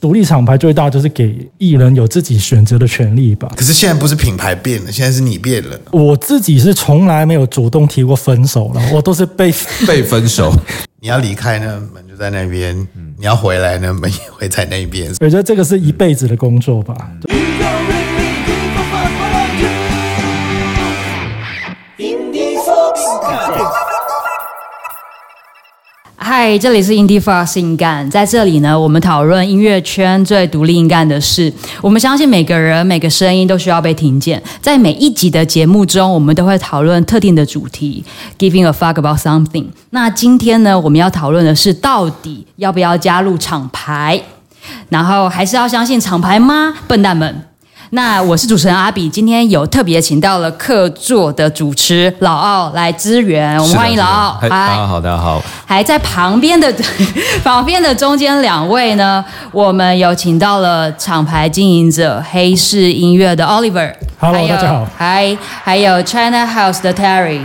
[0.00, 3.52] 独立厂牌最大就是给艺人有自己选择的权利吧。
[3.54, 5.78] 可是现在不是品牌变了，现在是你变了。
[5.90, 9.52] 我自己是从来没有主动提过分手了， 我都是被
[9.86, 10.50] 被分手。
[11.02, 12.74] 你要离开呢，门就在那边；
[13.18, 15.10] 你要回来呢，门也会在那边。
[15.20, 17.10] 我觉得这个是一辈子的工作吧。
[26.32, 31.52] 嗨，这里是 Indie Far 性感，在这里呢，我们讨论音乐圈最独立硬干的事。
[31.82, 34.40] 我们相信每个人每个声音都需要被听见。
[34.60, 38.04] 在每一集的节目中，我们都会讨论特定的主题
[38.38, 39.64] ，giving a fuck about something。
[39.90, 44.22] 那今天呢，我们要讨论的是，到底要不要加入厂牌？
[44.88, 46.72] 然后还是要相信厂牌吗？
[46.86, 47.49] 笨蛋们！
[47.92, 54.38] 那我是主持人阿比，今天有特别请到了客座的主持老奥来支援，我们欢迎老奥。
[54.40, 55.42] 嗨，大家好，大家好。
[55.66, 56.72] 还在旁边的
[57.42, 63.92] 旁边的中间两位呢，我们有请到了厂牌经营者黑市音乐的 Oliver。
[64.20, 64.86] Hello，大家好。
[64.96, 67.40] 嗨，还有 China House 的 Terry。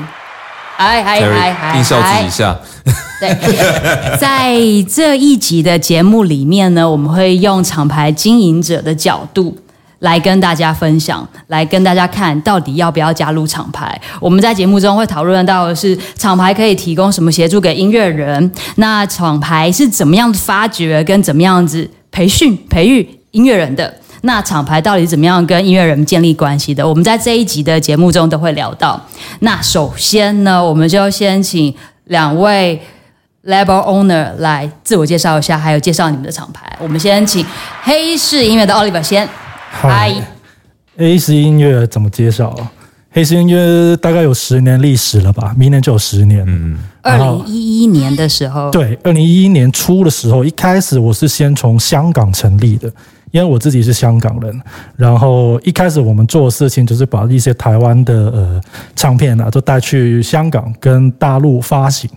[0.78, 2.56] 嗨嗨嗨嗨，音效自己下。
[3.20, 4.54] 对，在
[4.94, 9.58] 这一集的节目里面呢，我们会用厂牌经营者的角度。
[10.00, 14.00] 来跟大家分享，来跟大家看到底要不要加入厂牌。
[14.20, 23.94] 我们在节目中会讨论到的是厂牌可以提供什么协助给音乐人，那厂牌是怎么样发掘跟怎么样子培训培育音乐人的？
[24.22, 26.88] 那厂牌到底怎么样跟音乐人建立关系的？
[26.88, 29.00] 我们在这一集的节目中都会聊到。
[29.42, 31.72] 那首先呢，我们就先请
[32.06, 32.82] 两位
[33.46, 36.76] label owner 来自我介绍一下，还有介绍你们的厂牌。
[36.80, 37.46] 我们先请
[37.84, 39.30] 黑市音乐的 Oliver 先。
[39.78, 40.16] 嗨
[40.96, 42.56] ，A C 音乐怎么介绍？
[43.12, 45.54] 黑市音乐大概有十年历史了吧？
[45.58, 46.46] 明年就有十年。
[46.48, 52.90] 嗯，二零一一年的时候，对，二零一一年初的时候，一开始我是先从香港成立的，
[53.32, 54.62] 因为我自己是香港人。
[54.96, 58.62] 然后一开始我们做的事情就是把一些台湾的呃
[58.96, 62.10] 唱片啊，都带去香港跟大陆发行。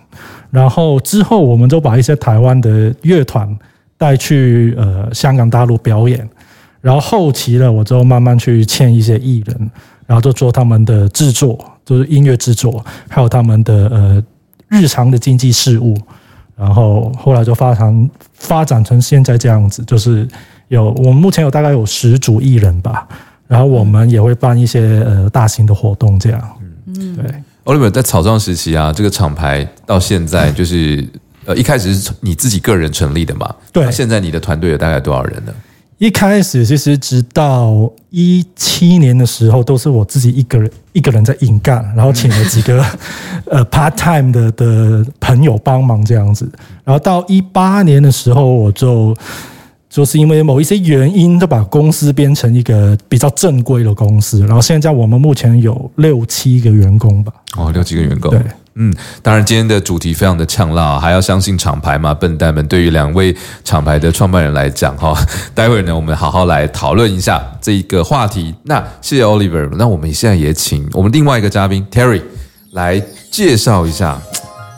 [0.49, 3.53] 然后之后我们就把一些台湾的乐团
[3.97, 6.29] 带去呃香港、大陆表演。
[6.81, 9.71] 然后后期呢，我就慢慢去签一些艺人，
[10.05, 14.23] 然后就做他们的制作，就是音乐制作，还有他们的呃
[14.69, 15.97] 日常的经济事务。
[16.55, 20.27] 然后后来就发展发展成现在这样子，就是
[20.67, 23.07] 有我们目前有大概有十组艺人吧。
[23.47, 26.49] 然后我们也会办一些呃大型的活动，这样。
[26.85, 27.25] 嗯，对。
[27.63, 31.07] Oliver 在草创时期啊，这个厂牌到现在就是
[31.45, 33.55] 呃一开始是你自己个人成立的嘛？
[33.71, 33.91] 对。
[33.91, 35.53] 现在你的团队有大概多少人呢？
[35.99, 42.83] 一开始其实直到一七年的时候，都是我自己一个人一个人在硬干，然后请了几个
[43.51, 46.49] 呃 part time 的的朋友帮忙这样子。
[46.85, 49.13] 然后到一八年的时候，我就
[49.89, 54.39] 就是因为某一些原因，就把公司变成一个比较正规的公司。
[54.45, 57.33] 然后现在我们目前有六七个员工吧。
[57.57, 58.31] 哦，六七个员工。
[58.31, 58.41] 对。
[58.81, 62.65] 嗯，当然，今天的主题非常的呛辣，还要相信厂牌嘛，笨蛋们。
[62.67, 63.35] 对于两位
[63.65, 65.13] 厂牌的创办人来讲，哈，
[65.53, 68.55] 待会呢，我们好好来讨论一下这一个话题。
[68.63, 72.21] 那谢谢 Oliver，那我们现在也请我们另外一个嘉宾 Terry
[72.71, 74.17] 来介绍一下。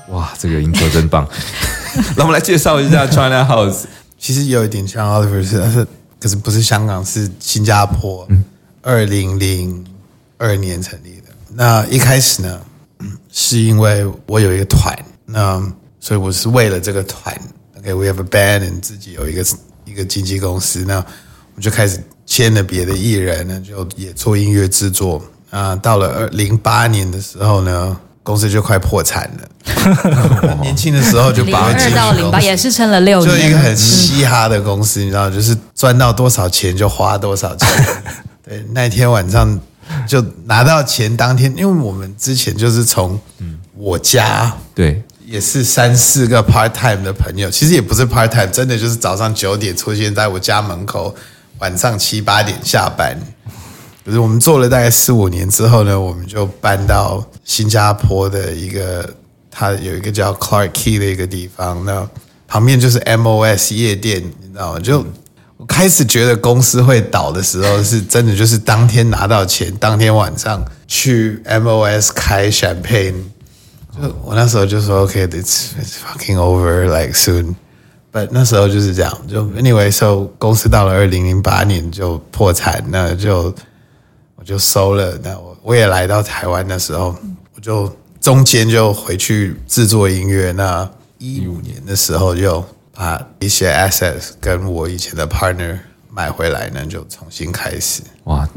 [0.10, 1.28] 哇，这个音色真棒！
[2.18, 3.84] 那我们来介绍一下 China House。
[4.18, 5.86] 其实有一点像 Oliver，是
[6.20, 8.26] 可是不是香港，是新加坡。
[8.30, 8.44] 嗯，
[8.82, 9.86] 二零零
[10.40, 11.32] 二年成立的。
[11.54, 12.60] 那一开始呢？
[13.32, 14.94] 是因为我有一个团，
[15.26, 15.62] 那
[16.00, 17.34] 所以我是为了这个团
[17.78, 19.46] ，OK，we have a band，自己有一个
[19.86, 20.98] 一个经纪公司，那
[21.56, 25.76] 我就开始签了别的艺人，呢，就也做音乐制作啊。
[25.78, 29.48] 到了二零八年的时候呢，公司就快破产了。
[30.62, 37.70] 年轻的时候就把二到零八也是撑了六年，就一个很嘻哈的公司，你知道，就是赚到多少钱就花多少钱。
[38.44, 39.58] 对，那天晚上。
[40.08, 43.20] 就拿到钱当天，因为我们之前就是从
[43.76, 51.16] 我家，对，也是三四个 part time 的朋友，其实也不是 part time，真的就是早上九点出现在我家门口，
[51.60, 53.18] 晚上七八点下班。
[54.04, 59.08] 可是我们做了大概四五年之后呢，我们就搬到新加坡的一个，
[59.52, 62.10] 它有一个叫 Clark Key 的一个地方，那
[62.48, 64.80] 旁边就是 MOS 夜店，你知道吗？
[64.80, 65.06] 就我
[65.62, 73.14] 我开始觉得公司会倒的时候，是真的，就是当天拿到钱，当天晚上去 MOS 开 champagne，
[73.96, 77.54] 就我那时候就说 OK，it's it's fucking over，like soon。
[78.12, 83.54] But 那时候就是这样，就 anyway，so 公司到了二零零八年就破产，那就
[84.34, 85.16] 我就收了。
[85.24, 87.16] 那我我也来到台湾的时候，
[87.56, 90.52] 我就中间就回去制作音乐。
[90.54, 95.80] 那一五年的时候就把一些 assets 跟我以前的 partner
[96.10, 98.02] 买回来呢，就重新开始。
[98.26, 98.48] 哇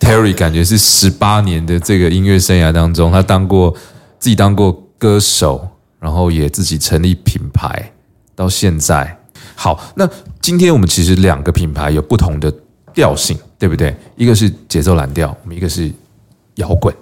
[0.00, 3.74] ，Terry 感觉是十八年的这个音乐生涯当中，他当过
[4.18, 5.68] 自己当过歌手，
[5.98, 7.92] 然后也自己成立品牌，
[8.34, 9.18] 到现在。
[9.54, 10.08] 好，那
[10.40, 12.52] 今天我们其实两个品牌有不同的
[12.94, 13.94] 调性，对不对？
[14.16, 15.92] 一个是节奏蓝调，我们一个是
[16.54, 16.94] 摇滚。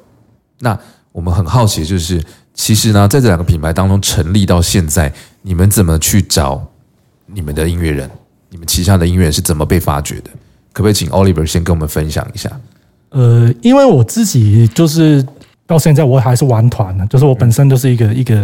[0.59, 0.77] 那
[1.13, 2.21] 我们很好奇，就是
[2.53, 5.13] 其实呢，在这两个品牌当中成立到现在，
[5.43, 6.67] 你们怎么去找
[7.27, 8.11] 你们的音乐人？
[8.51, 10.31] 你们旗下的音乐人是怎么被发掘的？
[10.73, 12.51] 可不可以请 Oliver 先跟我们分享一下？
[13.11, 15.27] 呃，因为我自己就是
[15.67, 18.35] 到现在我还是玩团的，就是我本身就是一个一个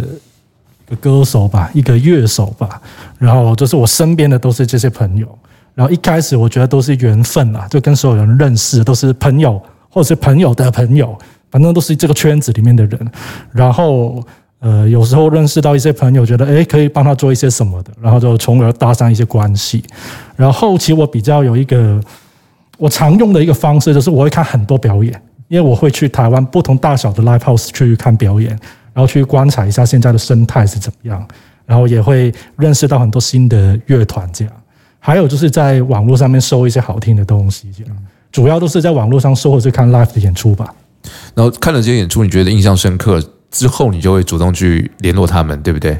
[0.87, 2.81] 一个歌手吧，一个乐手吧，
[3.17, 5.27] 然后就是我身边的都是这些朋友，
[5.73, 11.17] 然后一开始我觉得都是缘分啊，就跟所有人认识都是朋友，或者是朋友的朋友，
[11.49, 13.11] 反正都是这个圈子里面的人，
[13.51, 14.23] 然后。
[14.65, 19.83] 呃，有时候认识到一些朋友，觉得诶可以帮他做一些什么的，然后就从而搭上一些关系。
[20.35, 22.01] 然后后期我比较有一个
[22.79, 25.13] 我常用的一个方式，就是我会看很多表演，
[25.49, 28.49] 因为我会去台湾不同大小的 live house 去看表演，
[28.91, 31.23] 然后去观察一下现在的生态是怎么样，
[31.67, 34.53] 然后也会认识到很多新的乐团这样。
[34.97, 37.95] 还有就是在网络上面搜一些好听的东西，这样
[38.31, 40.73] 主要都是在网络上搜或者看 live 的演出吧。
[41.35, 43.23] 然后看了这些演出，你觉得印象深刻？
[43.55, 45.97] 之后你就会主动去联络他们，对不对？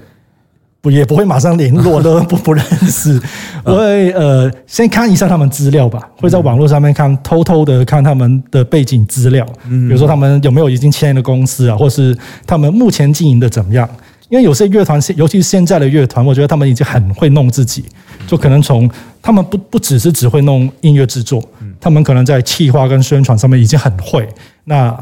[0.81, 3.19] 不，也不会马上联络，的 不不认识。
[3.63, 12.15] 我会呃先看一下他们资料吧，会在网络上面看，偷偷的看他们的背景资料，比如说他们有没有已经签了公司啊，或是
[12.45, 13.89] 他们目前经营的怎么样。
[14.29, 17.85] 因为有些乐团，尤其是现在的乐团，我觉得他们已经很会弄自己，
[18.27, 18.89] 就可能从
[19.21, 21.41] 他们不不只是只会弄音乐制作，
[21.79, 24.27] 他们可能在企划跟宣传上面已经很会。
[24.63, 24.95] 那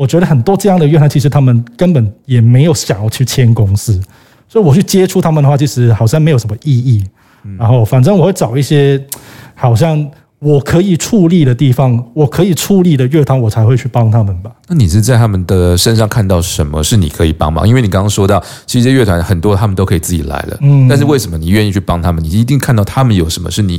[0.00, 4.00] 我觉得很多这样的乐团，其实他们根本也没有想要去签公司，
[4.48, 7.04] 所以我去接触他们的话，其实好像没有什么意义。
[7.58, 8.98] 然后反正我会找一些
[9.54, 14.50] 好像我可以处理的地方，我可以处理的乐团，我才会去帮他们吧。
[14.68, 17.68] 那你是在他们的身上看到什么是你可以帮忙？
[17.68, 22.24] 因为你刚刚说到，其实这乐团很多他们都可以自己来了，嗯，但是为什么你愿意去帮他们？
[22.24, 23.78] 你一定看到他们有什么是你。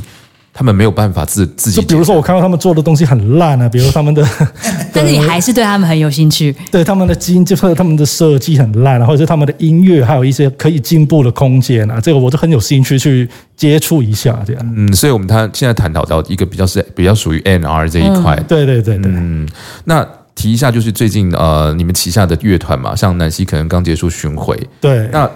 [0.54, 4.22] 他们没有办法自自己，就比如说我看到他们做的东西很烂啊，比如他们的，
[4.92, 13.26] 但是你还是对他们很有兴趣， 对他们的基因就是他们的设计很烂啊，或者是他们的音乐还有一些可以进步的空间啊，这个我都很有兴趣去
[13.56, 14.74] 接触一下这样。
[14.76, 19.10] 嗯，所以我们他现在探讨到一个比较是比较属于 N R 这一块，对对对对。
[19.10, 19.48] 嗯，
[19.84, 25.30] 那提一下就是最近呃你们旗下的乐团嘛，像南希可能刚结束巡回，对，那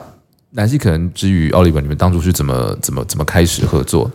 [0.50, 4.10] 南希可能之于奥利文，你们当初是怎么怎么怎么开始合作？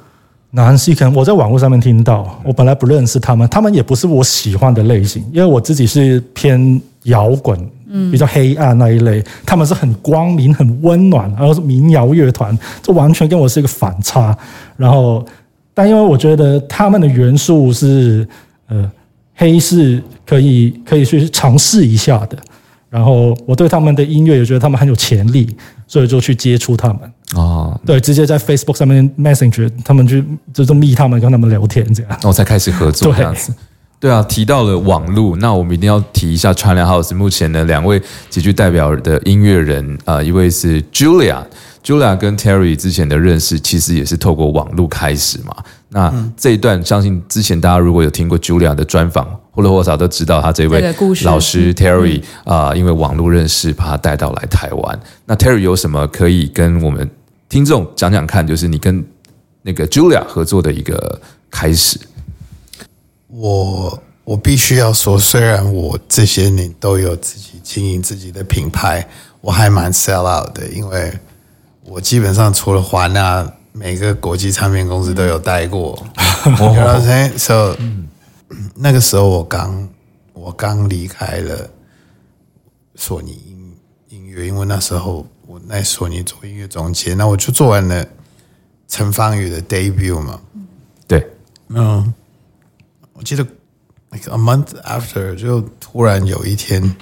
[0.54, 7.58] 南希可能我在网络上面听到，我本来不认识他们，他们也不是我喜欢的类型，因为我自己是偏摇滚，
[7.90, 14.38] 嗯，比较黑暗那一类，他们是很光明、很温暖，然后是民谣乐团，这完全跟我是一个反差。
[14.76, 15.26] 然后，
[15.74, 18.28] 但因为我觉得他们的元素是，
[18.68, 18.92] 呃，
[19.36, 22.38] 黑是可以可以去尝试一下的。
[22.90, 25.56] 然后我对他们的音乐也觉得他们很有潜力，
[25.92, 27.00] 所以就去接触他们。
[27.36, 30.24] 哦，对，直接在 Facebook 上面 Messenger，他们去
[30.54, 33.54] 就是密他们，跟他们聊天这样，然后才开始合作这样子。
[34.00, 45.54] 对啊，提到了网络，那我们一定要提一下 China House 目前的两位极具代表的音乐人啊，一位是 Julia，Julia 跟 Terry 之前的认识其实也是透过网络开始嘛。
[45.90, 50.82] 那这一段，相信之前大家如果有听过 Julia 的专访，或多或少都知道他这位
[51.24, 55.00] 老师 Terry 啊，因为网络认识，把他带到来台湾。
[55.26, 57.10] 那 Terry 有什么可以跟我们？
[57.50, 59.06] 听众讲讲看，就是你跟
[59.62, 62.00] 那个 Julia 合作的一个开始。
[63.28, 69.06] 我我必须要说，虽然我这些年都有自己经营自己的品牌，
[69.42, 71.12] 我还蛮 sell out 的，因为
[71.84, 76.02] 我基本上除了华纳，每个国际唱片公司都有待过。
[77.38, 77.76] So
[78.76, 79.90] 那个时候我刚
[80.34, 81.70] 我刚离开了
[82.96, 83.78] 索尼音
[84.10, 85.26] 音乐，因为那时候。
[85.48, 88.08] 我在索尼做音乐总监，那我就做完了
[88.88, 90.40] 陈芳宇的 debut 嘛。
[91.06, 91.30] 对，
[91.68, 92.14] 嗯，
[93.12, 93.46] 我记得
[94.12, 96.96] like a month after，就突然有一天，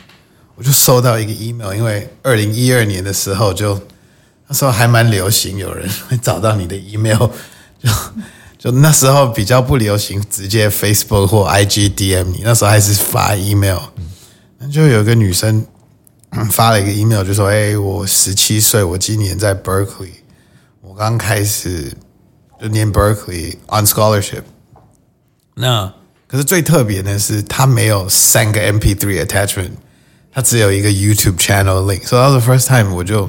[0.55, 3.79] 我就收到一个 email，因为二零一二年的时候，就
[4.47, 7.29] 那时候还蛮流行，有人会找到你的 email，
[7.77, 7.91] 就
[8.59, 13.79] 就那时候比较不流行直接 Facebook 或 IG DM 你，那时候还是发 email，
[14.59, 15.65] 那就有个女生。
[16.51, 20.11] 发了一个 email 就说：“哎，我十七岁，我今年在 Berkeley，
[20.79, 21.91] 我刚开始
[22.61, 24.43] 就念 Berkeley on scholarship。
[25.55, 25.91] 那
[26.27, 29.71] 可是最特别的是，他没有三个 MP3 attachment，
[30.31, 32.05] 他只有一个 YouTube channel link。
[32.05, 33.27] So that's the first time，我就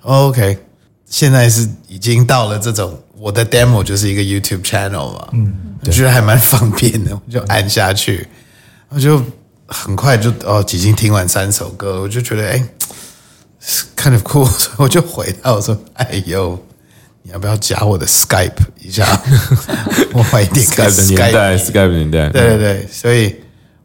[0.00, 0.58] OK，
[1.06, 5.54] 现在是已经到了这种我的 demo 就是一个 YouTube channel 嘛，嗯，
[5.86, 8.26] 我觉得还蛮方便的，我就按下去，
[8.88, 9.22] 我就
[9.66, 12.68] 很快就哦已经听完三首歌，我就觉得哎
[13.96, 16.60] ，kind of cool，所以我就回到我说，哎呦。
[17.24, 18.50] 你要不要加我的 Skype
[18.80, 19.06] 一下？
[20.12, 23.36] 我晚一点开 Skype 的年代，Skype 的年代，对对对，所以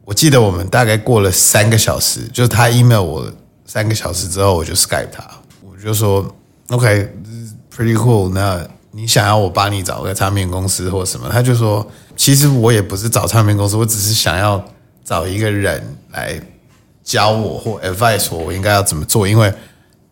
[0.05, 3.31] 我记得我们大概过了三个小时，就是他 email 我
[3.67, 5.23] 三个小时之后，我就 Skype 他，
[5.61, 6.35] 我就说
[6.69, 8.33] OK，pretty cool。
[8.33, 8.67] 那
[8.97, 11.29] 你想要我帮你找个唱片公司或什么？
[11.31, 14.59] 他就说，其实我也不是找唱片公司，我只是想要
[15.05, 16.41] 找一个人来
[17.03, 19.27] 教我或 advise 我，我应该要怎么做。
[19.27, 19.53] 因为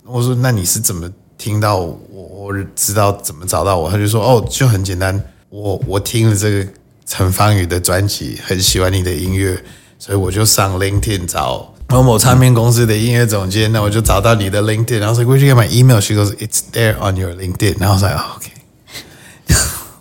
[0.05, 1.99] 我说，那你是怎么听到我？
[2.11, 6.67] 我知道怎么找到我，他就说哦，就很简单，我我听了这个
[7.07, 9.59] 陈芳宇的专辑，很喜欢你的音乐，
[9.97, 15.99] 所以我就上 LinkedIn 找某某唱片公司的音乐总监，那我就找到你的 LinkedIn，然后说 Would you get my email?
[15.99, 17.77] She goes, It's there on your LinkedIn。
[17.79, 18.51] 然后我说 OK，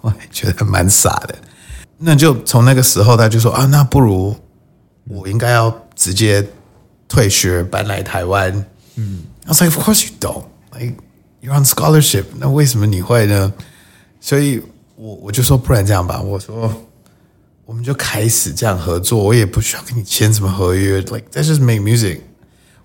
[0.05, 1.35] 我还觉得蛮傻的。
[1.97, 4.37] 那就从那个时候，他就说啊，那不如
[5.09, 6.47] 我应该要直接
[7.09, 8.53] 退学搬来台湾。
[8.97, 10.45] 嗯，I was like, Of course you don't
[10.79, 10.97] like.
[11.41, 13.53] You're on scholarship，那为什么你会呢？
[14.21, 14.63] 所以
[14.97, 16.71] 我我就说，不然这样吧，我说
[17.65, 22.21] 我们就开始这样合作，我也不需要跟你签什么合约，like that's just make music。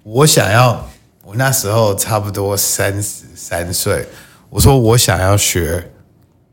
[0.04, 0.90] 我想要，
[1.24, 4.08] 我那时候差不多三十三岁，
[4.50, 5.89] 我说我想要学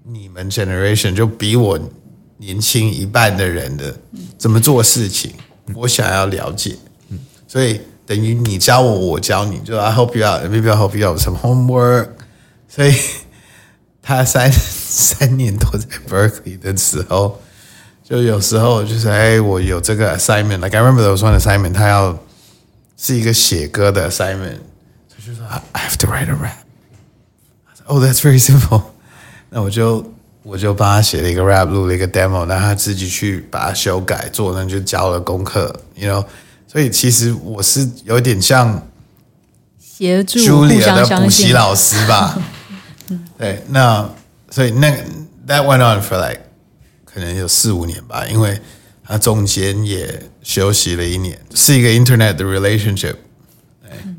[0.08, 1.78] 你们 generation 就比我
[2.38, 3.98] 年轻一半的人的
[4.38, 5.32] 怎么做事情，
[5.74, 6.76] 我想要了解，
[7.46, 7.80] 所以。
[8.06, 12.10] 等于你教我，我教你，就 I hope you out，maybe I hope you out some homework。
[12.68, 12.94] 所以
[14.00, 17.42] 他三三年多在 Berkeley 的时候，
[18.04, 22.16] 就有时候就是哎，我有这个 assignment，like I remember there was one assignment，他要
[22.96, 24.58] 是一个写歌的 assignment，
[25.10, 26.58] 他就说 I have to write a rap。
[27.86, 28.82] Oh, that's very simple。
[29.50, 30.04] 那我就
[30.42, 36.24] 我就帮他写了一个 rap，录了一个 demo，让他自己去把它修改做，那就交了功课，you know。
[36.66, 38.86] 所以其实我是有点像
[39.78, 42.38] 协助 Julia 的补习老师吧。
[43.38, 44.10] 对，那
[44.50, 44.88] 所以那
[45.46, 46.42] that went on for like
[47.04, 48.60] 可能有四五年吧，因为
[49.04, 53.14] 他中间也休息了一年，是一个 internet 的 relationship。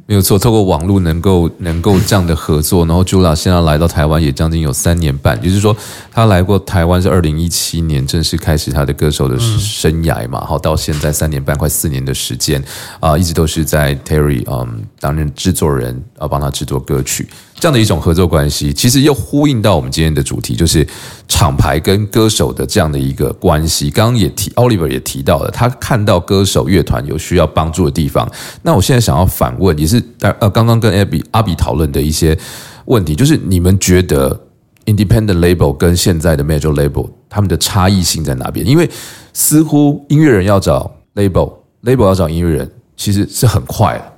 [0.10, 5.76] 没有错，透过网络能够能够这样的合作，然后 Jula 现在来到台湾也将近有三年半，也就是说
[6.14, 12.64] 他来过台湾是二零一七年正式开始他的歌手的生涯嘛，好到现在三年半快四年的时间
[13.02, 17.28] 啊，一直都是在 Terry 嗯担任制作人啊，帮他制作歌曲。
[17.60, 20.88] 这样的一种合作关系，其实又呼应到我们今天的主题，就是
[21.28, 23.90] 厂牌跟歌手的这样的一个关系。
[23.90, 28.32] 刚刚也提，Oliver 也提到了，他看到歌手乐团有需要帮助的地方。
[28.62, 32.38] 那我现在想要反问，也是呃，刚刚跟阿比阿比讨论的一些
[32.86, 34.40] 问题，就是你们觉得
[34.86, 38.64] Independent Label 跟现在的 Major Label 他们的差异性在哪边？
[38.64, 38.88] 因为
[39.34, 44.14] 似乎音乐人要找 Label，Label 要找音乐人，其实是很快的。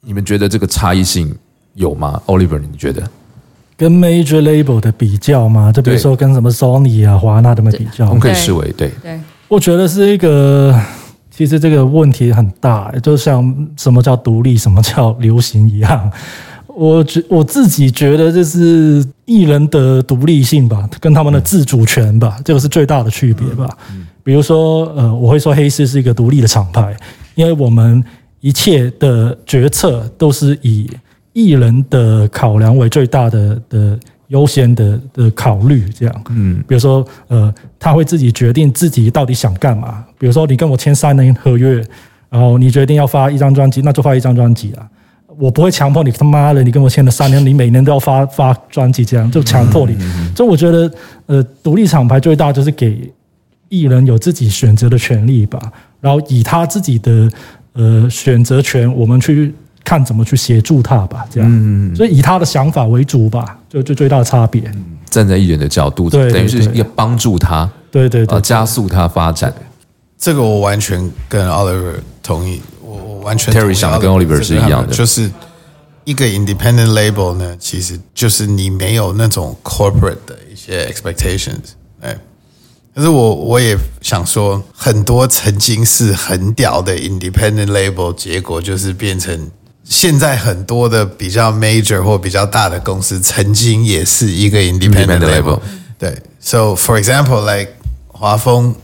[0.00, 1.36] 你们觉得这个差异性？
[1.74, 2.58] 有吗，Oliver？
[2.58, 3.02] 你觉得
[3.76, 5.72] 跟 Major Label 的比较吗？
[5.72, 8.90] 就比如说跟什么 Sony 啊、华纳他们比较，我们可以视为对。
[9.02, 10.78] 对，我觉得是一个，
[11.30, 16.12] 其实这个问题很大，就像什么叫独立，什么叫流行一样。
[16.68, 23.68] 我觉我自己觉得，这是艺人的独立性吧，跟他们的自主权吧，这个是最大的区别吧。
[24.22, 26.94] 比如说，呃，我会说黑市是一个独立的厂牌，
[27.34, 28.04] 因为我们
[28.40, 30.88] 一切的决策都是以。
[31.32, 33.98] 艺人的考量为最大的的
[34.28, 40.04] 优先的的考虑，这样，嗯，比如说，呃，他会自己决定自己到底想干嘛。
[40.18, 41.84] 比如说，你跟我签三年合约，
[42.30, 44.88] 然后你决定要发一张专辑，那就发一张专辑啊。
[45.38, 49.96] 我不会强迫你他妈的，你跟我签了三年，你每年都要发发专辑，这样就强迫你。
[50.36, 50.90] 所以我觉得，
[51.26, 53.12] 呃，独立厂牌最大就是给
[53.68, 55.60] 艺人有自己选择的权利吧，
[56.00, 57.30] 然后以他自己的
[57.72, 59.54] 呃选择权，我们去。
[59.84, 64.62] 看怎么去协助他吧，这样，所以以他的想法为主吧，就就最大的差别。
[65.10, 69.52] 站在艺人的角度，对，等于是要帮助他，对对对，加速他发展。
[70.18, 75.30] 这个我完全跟 Oliver 同意，我我完全 Terry 想的跟 Oliver 是一样的，就是
[76.04, 82.16] 一个 independent label 呢，其实就是你没有那种 corporate 的一些 expectations，哎。
[82.94, 89.50] 可是我我也想说，很多曾经是很屌的 independent label，结果就是变成
[89.92, 95.60] 现在很多的比较 major 或比较大的公司，曾经也是一个 independent label。
[95.98, 97.72] 对，so for example，like
[98.08, 98.74] 华丰，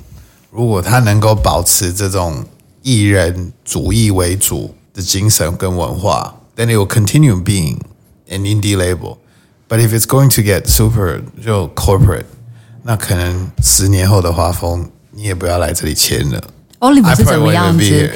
[0.51, 2.45] 如果他能够保持这种
[2.83, 7.79] 艺人主义为主的精神跟文化，then it will continue being
[8.29, 9.17] an indie label。
[9.67, 12.27] But if it's going to get super 就 corporate，
[12.83, 16.43] 那可能十年后的华丰你也不要来这里签了。
[16.81, 18.11] Oliver 是怎么样子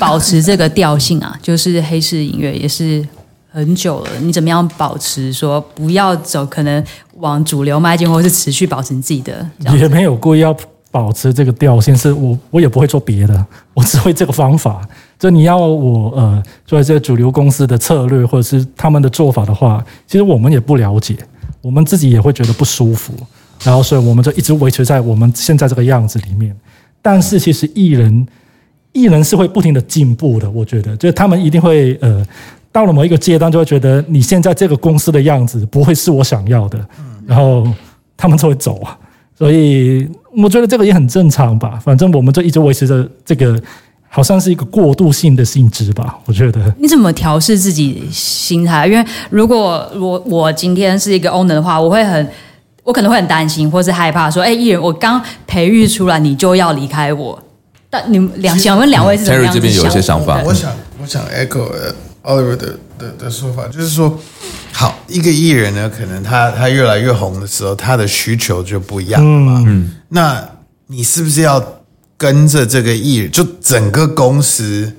[0.00, 1.38] 保持这个调性啊？
[1.40, 3.06] 就是黑市音乐也是
[3.50, 6.84] 很久了，你怎么样保持说不要走可能
[7.18, 9.48] 往主流迈进，或是持续保持你自己的？
[9.76, 10.56] 也没有故意要
[10.90, 14.80] 保持这个调性，是我我也不会做别的，我只会这个方法。
[15.18, 21.16] 就你要我呃做这个主流公司的策略或者是他们的做法的话，其实我们也不了解，
[21.60, 23.12] 我们自己也会觉得不舒服，
[23.62, 26.56] 然后所以我们就一直维持在我们现在这个样子里面。
[27.00, 28.26] 但是其实艺人
[28.92, 32.26] 艺人是会不停的进步的，我觉得，就是他们一定会呃
[32.72, 36.78] 到了某一个阶段，就会觉得你现在这个公司的样子不会是我想要的，
[37.26, 37.66] 然后
[38.16, 38.98] 他们就会走啊。
[39.36, 43.60] 所以我觉得这个也很正常吧，反正我们就一直维持着这个，
[44.08, 46.18] 好像是一个过渡性的性质吧。
[46.24, 48.88] 我觉得，你怎么调试自己心态？
[48.88, 52.28] 因为如果我我今天是一个 owner 的话，我会很，
[52.88, 57.38] 我可能会很担心，或是害怕说，哎，艺人，我刚培育出来，你就要离开我。
[57.90, 64.18] 但你们两想问两位是怎么样子这边有一些想法我想，我想 echo 呃 Oliver 的的的说法，就是说，
[64.72, 69.62] 好，一个艺人呢，可能他他越来越红的时候，他的需求就不一样了嘛。
[69.66, 70.42] 嗯，那
[70.86, 71.62] 你是不是要
[72.16, 74.90] 跟着这个艺人，就整个公司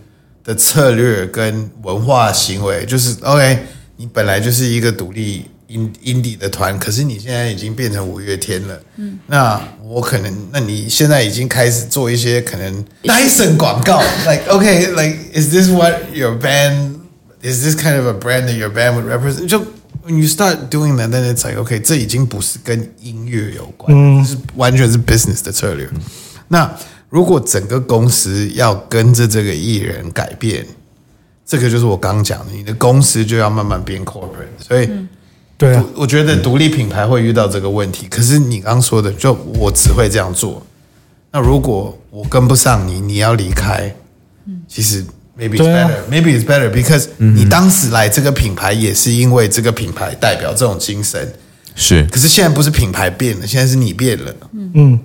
[0.43, 3.65] 的策略跟文化行为，就是 OK，
[3.97, 5.45] 你本来就是一个独立。
[5.69, 8.81] Indie indie 的团，可是你现在已经变成五月天了。
[8.97, 16.95] 嗯，那我可能，那你现在已经开始做一些可能 Dyson 广告，like okay, like is this what your band
[17.41, 19.47] is this kind of a brand that your band would represent？
[19.47, 19.59] 就
[20.03, 25.87] when you start doing that, then it's like okay，这已经不是跟音乐有关，嗯，是完全是 business 的策略。
[26.47, 26.75] 那
[27.09, 30.65] 如果整个公司要跟着这个艺人改变，
[31.45, 34.89] 这个就是我刚刚讲的，你的公司就要慢慢变 corporate，所以。
[35.59, 38.07] 对啊，我觉得独立品牌会遇到这个问题。
[38.07, 40.65] 可是你刚刚说的，就我只会这样做。
[41.31, 43.93] 那如果我跟不上你，你要离开，
[44.69, 45.05] 其实
[45.37, 51.33] maybe it's 对啊 better，maybe it's better because 你当时来这个品牌也是因为这个品牌代表这种精神。
[51.75, 54.33] 是可是现在不是品牌变了，现在是你变了。
[54.53, 54.97] 嗯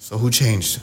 [0.00, 0.78] ，So who changed？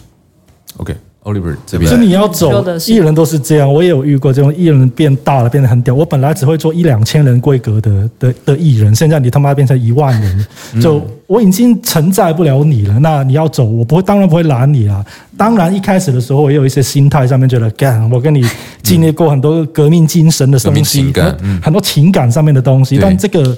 [1.28, 3.72] OK，Oliver 这是边你要走艺人都是这样。
[3.72, 5.94] 我也有遇过这种艺人变大了，变得很屌。
[5.94, 10.48] 我本来只会做一两千人规格的的的艺人，现在你他妈变成一万人，
[10.82, 12.98] 就我已经承载不了你了。
[13.00, 15.06] 那你要走，我不会，当然不会拦你啊。
[15.36, 18.44] 当然一开始的时候，我也有一些心态上面觉得，干，我跟你
[18.82, 22.96] 经历过很多革命精神的东西，情感嗯很多情感上面的东西。
[22.96, 23.56] 对但这个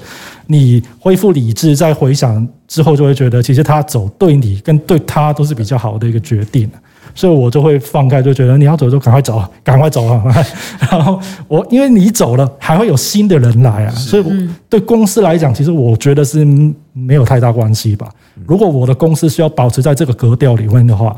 [0.47, 6.69] 你恢复理智，再回想之后，就会觉得其实他走对你跟对他都是比较好的一个决定。
[7.15, 10.23] 所以我就会放开，就觉得你要走就赶快走， 赶快走啊！
[10.91, 14.31] 然后我因为你走了，还会有新的人来啊，所以我
[14.69, 16.45] 对公司来讲，其实我觉得是
[16.93, 18.09] 没有太大关系吧。
[18.45, 21.15] 如果我的公司需要保持在这个格调里面的话，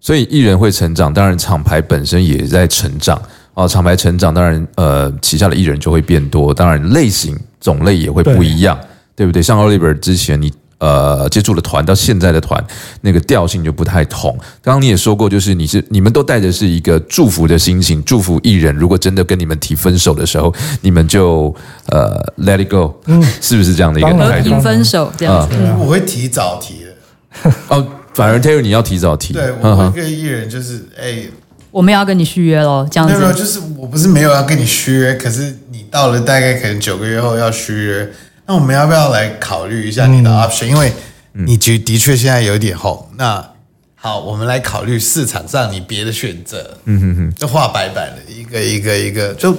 [0.00, 3.20] 所以艺人会成长，当然厂牌本身也在成长
[3.54, 3.66] 啊。
[3.66, 8.78] 厂牌成长，当然呃旗下的艺人就会变多，当然类型种类也会不一样，
[9.16, 9.42] 对不对？
[9.42, 12.62] 像 Oliver 之前你呃接触的团到现在的团，
[13.00, 14.30] 那个调性就不太同。
[14.62, 18.74] 刚刚你也说过，就是你是你们都带着是一个祝福的心情，祝福艺人。
[18.74, 21.54] 如果真的跟你们提分手的时候，你们就
[21.86, 24.60] 呃 let it go，嗯是不是这样的一个态度和平？
[24.60, 25.56] 分手这样子。
[25.78, 27.52] 我会提早提的。
[27.68, 31.22] 哦，反而 Terry 你要提早提，对，我会跟艺人就是，哎，
[31.70, 33.38] 我们要跟你续约喽，这样子没有，子。
[33.38, 38.10] 就是我不是没有要跟你续约，可是你到了大概可能九个月后要续约，
[38.48, 40.90] 那我们要不要来考虑一下你的 option？、因为
[41.32, 43.46] 你的的确现在有点红，那
[43.94, 46.78] 好，我们来考虑市场上你别的选择。
[46.86, 49.52] 嗯哼哼，就画白板的一个一个一个，就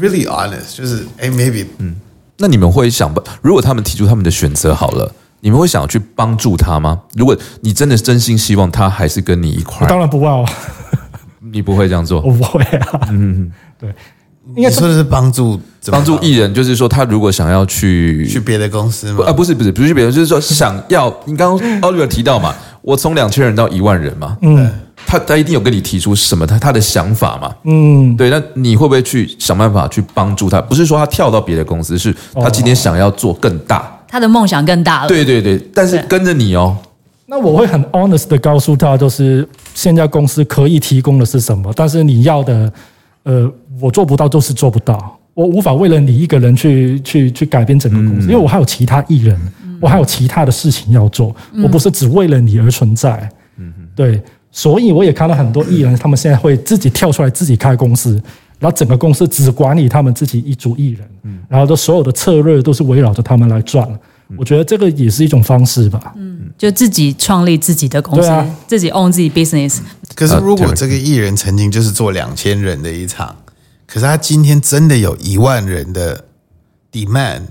[0.00, 1.94] really honest，就是哎，maybe 嗯，
[2.38, 7.00] 那你们会想办，如果他们提出他们的选择好了，你们会想去帮助他吗？
[7.14, 10.44] 如果你真的真心希望他还是跟你一块我，当然不会哦，
[11.38, 12.32] 你不会这样做我。
[12.32, 13.06] 不会啊。
[13.10, 13.94] 嗯嗯，对，
[14.56, 19.24] 应该说的是帮助帮助艺人，就是说他如果想要去去别的公司吗？
[19.26, 24.70] 啊，不是不是不是去别的，就是说想要你刚刚 Oliver 提到嘛，我从两千人到一万人嘛，嗯，
[25.06, 30.60] 他他一定有跟你提出什么他他的想法嘛，嗯，对，那你会不会去想办法去帮助他？
[30.60, 35.08] 不是说他跳到别的公司，是他今天想要做更大，他的梦想更大了。
[35.08, 36.76] 对对对，但是跟着你哦，
[37.26, 42.72] 那我会很 honest 的告诉他，就是现在公司可以提供的是什么，但是你要的，
[43.22, 49.38] 呃，我做不到就是做不到，我无法为了你一个人去去去改变整个公司，因为我还有其他艺人，
[49.80, 53.28] 我还有其他的事情要做，我不是只为了你而存在。
[53.94, 58.20] 对，所以我也看到很多艺人，他们现在会自己跳出来自己开公司，
[58.58, 61.08] 然后整个公司只管理他们自己一组艺人，
[61.48, 63.88] 然后的所有的策略都是围绕着他们来转。
[64.38, 66.14] 我觉得这个也是一种方式吧。
[66.16, 66.40] 嗯。
[66.56, 68.46] 就自己创立自己的公司，啊。
[68.66, 69.80] 自己 own 自己 business。
[70.14, 73.34] 可是如果呃这个艺人曾经就是做两千人的一场，
[73.92, 76.24] 可是他今天真的有一万人的
[76.90, 77.42] demand，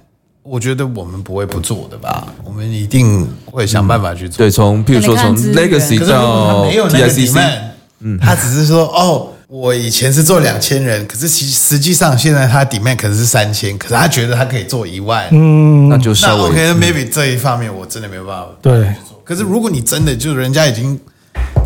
[0.41, 2.33] 我觉得我们不会不做的吧？
[2.43, 4.39] 我们一定会想办法去做。
[4.39, 7.59] 对，从譬如说从 Legacy 到没有那个 TICC，demand，
[7.99, 18.47] 嗯，他只是说哦，我以前是做两千人，可是其实际上现在他 demand 可能是三千，可是他觉得他可以做一万，嗯，那就那稍 OK，微那 maybe 这一方面我真的没有办法。
[18.63, 18.91] 对，
[19.23, 20.99] 可是如果你真的就人家已经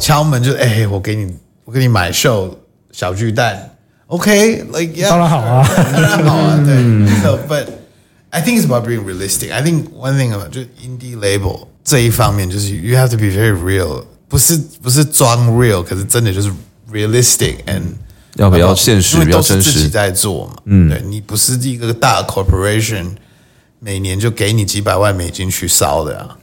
[0.02, 1.34] 敲门就，哎，我给你，
[1.64, 2.54] 我给你买秀
[2.92, 3.70] 小巨蛋
[4.07, 7.23] ，OK，like、yeah, 当然好啊 sure，当然好啊，对。
[7.23, 7.67] So but
[8.31, 9.53] I think it's about being realistic.
[9.53, 15.51] I think one thing about 就 indie label 这一方面就是 you have to be very real，不是不是装
[15.57, 16.53] real，可是真的就是
[16.93, 17.83] realistic and
[18.37, 23.07] 要比较现实因为比较真实都是自己在做嘛，嗯，对你不是一个大 corporation。
[23.80, 26.36] 每年就给你几百万美金去烧的啊，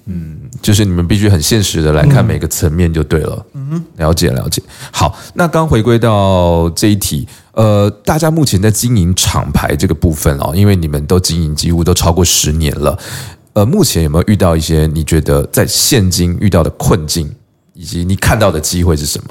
[0.61, 3.47] 就是你们必须很现实的来看每个层面就对了。
[3.55, 4.62] 嗯，了解了解。
[4.92, 12.97] 好，那刚回归到这一题，呃，大家目前在经营厂牌这个部分哦，因为你们都经营几乎都超过十年了，
[13.55, 17.29] 呃，目前有没有遇到一些你觉得在现今遇到的困境，
[17.75, 19.31] 以及你看到的机会是什么？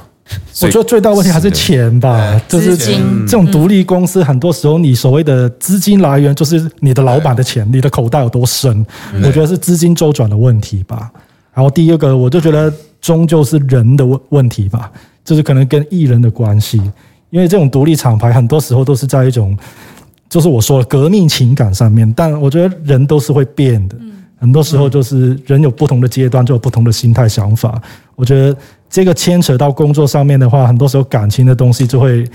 [0.61, 8.85] 我觉得最大问题还是钱吧，就是资金这种独立公司，很多时候你所谓的资金来源就是你的老板的钱，你的口袋有多深，
[9.23, 11.11] 我觉得是资金周转的问题吧。
[11.53, 14.91] 然后第二个，我就觉得终究是人的问问题吧，
[15.23, 16.77] 就是可能跟艺人的关系，
[17.29, 19.57] 因为这种独立厂牌很多时候都是在一种，
[20.29, 23.95] 就是我说的革命情感上面，但我觉得人都是会变的。
[24.39, 27.79] 很多时候就是人有不同的阶段，就有不同的心态想法。
[28.15, 28.57] 我觉得
[28.91, 32.29] 这个牵扯到工作上面的话，很多时候感情的东西就会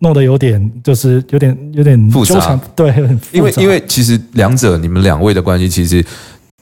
[0.00, 6.04] 弄得有点，就是有点有点复杂，对，很复杂因为因为其实两者你们两位的关系，其实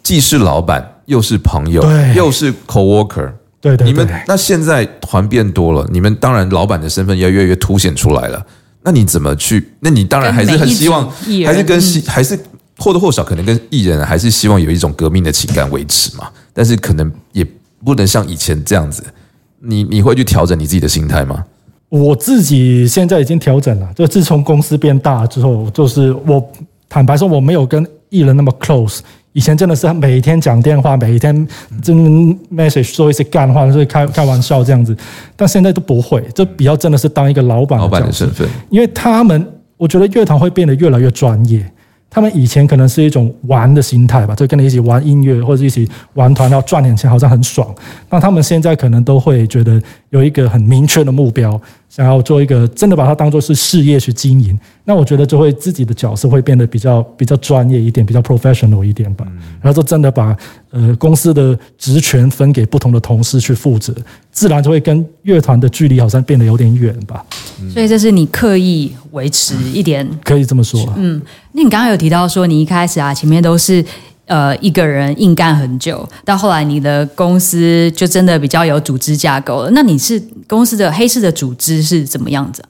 [0.02, 1.82] 既是老板，又是朋友，
[2.14, 3.32] 又是 co-worker。
[3.60, 8.44] 对对你们对那现在团变多了，你们当然老板的身份要越来越凸显出来了。
[8.82, 9.72] 那你怎么去？
[9.80, 11.10] 那你当然还是很希望
[11.46, 12.38] 还是跟希，还是
[12.76, 16.28] 或多或少可能跟艺人还是希望有一种革命的情感维持嘛。
[16.52, 17.42] 但是可能也
[17.85, 19.05] 不能像以前这样子。
[19.61, 21.44] 你你会去调整你自己的心态吗？
[21.88, 26.44] 我自己现在已经调整了，就自从公司变大之后，就是我
[26.88, 28.99] 坦白说我没有跟艺人那么 close。
[29.33, 31.49] 以前真的是每天讲电话，每天
[31.83, 31.97] 真
[32.53, 34.97] message 说一些干话，就是开开玩笑这样子。
[35.35, 41.68] 但现在都不会，就比较真的是当一个老板老板的身份，因为他们，我觉得乐团会变得越来越专业。
[42.14, 47.74] 他们以前可能是一种玩的心态吧，就跟你一起玩音乐或者一起玩团，要赚点钱，好像很爽。
[48.09, 54.57] 那他们现在可能都会觉得有一个很明确的目标，想要做一个真的把它当做是事业去经营。
[54.85, 59.27] 那我觉得就会自己的角色会变得比较比较专业一点，比较 professional 一点吧。
[59.61, 60.37] 然后就真的把
[60.74, 63.94] 呃公司的职权分给不同的同事去负责，
[64.32, 67.24] 自然就会跟乐团的距离好像变得有点远吧，
[67.72, 70.06] 所以这是你刻意维持一点。
[70.24, 70.92] 可以这么说。
[70.96, 73.84] 嗯，那你刚刚有提到说，你一开始啊，前面都是
[74.26, 79.70] 呃一个人硬干很久，到后来你的公司就真的比较有组织架构了。
[79.70, 82.68] 那你是公司的黑市的组织是怎么样子啊？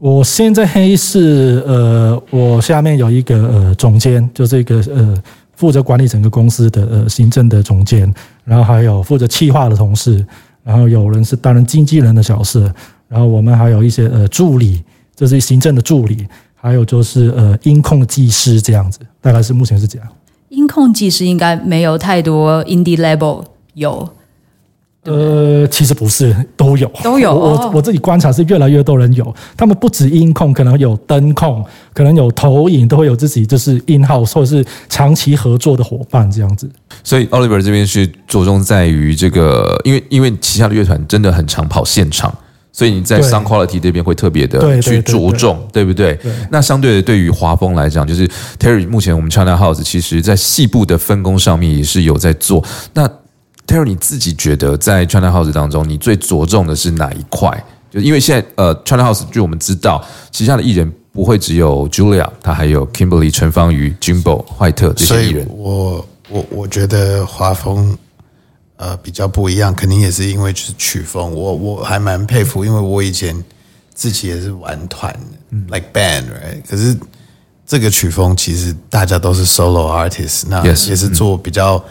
[0.00, 5.12] 我现在黑市，呃，我下面有一个呃总监，就这个呃
[5.58, 10.24] 负责管理整个公司的呃行政的总监，然后还有负责企划的同事，
[10.62, 12.72] 然后有人是担任经纪人的角色，
[13.08, 14.84] 然后我们还有一些呃助理，
[15.16, 20.06] 这是行政的助理，还有就是呃音控技师这样子，大概是目前是这样。
[20.50, 23.44] 音控技师应该没有太多 indie level
[23.74, 24.08] 有，
[25.08, 36.68] 呃，其实不是，都有，都有我哦我我自己观察是越来越多人有，他们不止音控，可能有灯控，可能有投影，都会有自己就是 in house 或者是长期合作的伙伴这样子。
[37.02, 42.32] 所以 Oliver 这边是着重在于这个，因为因为旗下的乐团真的很常跑现场，
[42.72, 46.14] 所以你在 sound quality 这边会特别的去对着重，对不对？
[46.16, 52.62] 对那相对的，对于华丰来讲，就是 Terry 目前我们 China House 其实在细部的分工上面也是有在做。
[52.94, 53.10] 那
[53.68, 57.62] Terry 你自己觉得在 China House 当中，你最着重的是哪一块？
[57.90, 60.02] 就因为现在呃 China House 据我们知道，
[60.32, 65.46] 旗下的艺人不会只有 Julia，他还有 Kimberly、陈芳瑜、Jimbo、坏特这些艺人。
[65.50, 67.96] 我我我觉得华风
[68.76, 73.44] 呃比较不一样，肯定也是因为就是曲风，我我还蛮佩服，因为我以前
[73.94, 76.96] 自己也是玩团的、l i k e band right，可是
[77.66, 81.82] 这个曲风其实大家都是 solo artist，那也是做比较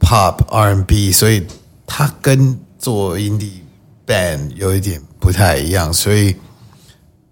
[0.00, 1.46] pop R&B，所以
[1.86, 3.60] 它跟做 indie
[4.06, 6.36] band 有一点不太一样，所以。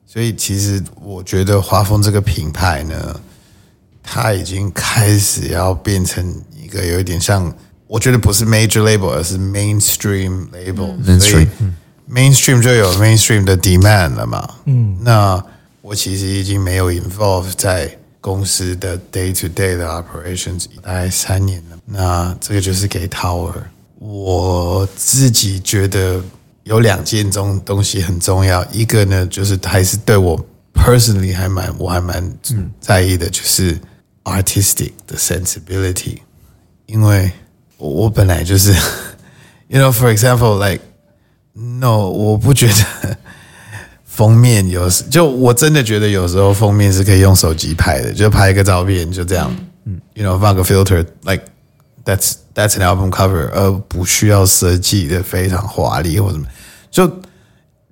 [0.08, 3.20] 所以其实我觉得华丰这个品牌呢，
[4.02, 7.52] 它已经开始要变成一个有一点像，
[7.86, 11.20] 我觉得不是 major label，而是 mainstream label。
[11.20, 11.46] 所以
[12.10, 14.48] Mainstream，mainstream 就有 mainstream 的 demand 了嘛。
[14.64, 15.44] 嗯，那
[15.82, 21.75] 我其实已经没有 involve 在公司的 day to day 的 operations 大概三年了。
[21.86, 23.52] 那这个就是给 Tower。
[23.98, 26.20] 我自己觉得
[26.64, 30.38] 有两件中东西很重要，一个呢就是还是对我
[30.74, 32.22] personally 还蛮我还蛮
[32.78, 33.78] 在意的，就是
[34.24, 36.18] artistic 的 sensibility，
[36.84, 37.30] 因为
[37.78, 38.72] 我我本来就是，
[39.68, 40.82] you know for example like
[41.54, 43.16] no，我不觉得
[44.04, 49.50] 封面有时就我真的觉得有时候封面是可以用手机拍的，就拍一个照片就这样，
[49.84, 51.42] 嗯，you know 放个 filter like
[52.06, 56.46] that's that's an album cover，而不需要设计的非常华丽或什么，
[56.90, 57.20] 就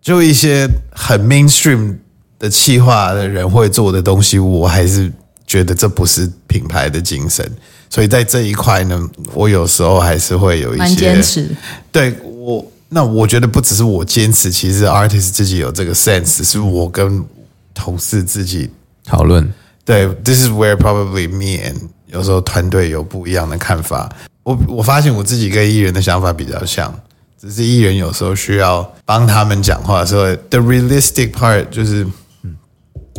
[0.01, 1.97] 就一些很 mainstream
[2.39, 5.13] 的企划的人会做的东西，我还是
[5.47, 7.51] 觉得这不是品牌的精神。
[7.91, 11.49] 所以在这一块呢，我有时候还是会有一些坚持。
[11.93, 17.25] 对我，那我觉得不只是我坚持，其实 artist 自己有这个 sense，是我跟
[17.73, 18.69] 同事自己
[19.05, 19.49] 讨论
[19.85, 21.77] 对，this is where probably me and
[22.15, 24.09] 有时候团队有不一样的看法。
[24.45, 26.95] 我我发现我自己跟艺人的想法比较像，
[27.41, 32.07] 只是艺人有时候需要帮他们讲话的时候，the realistic part 就是，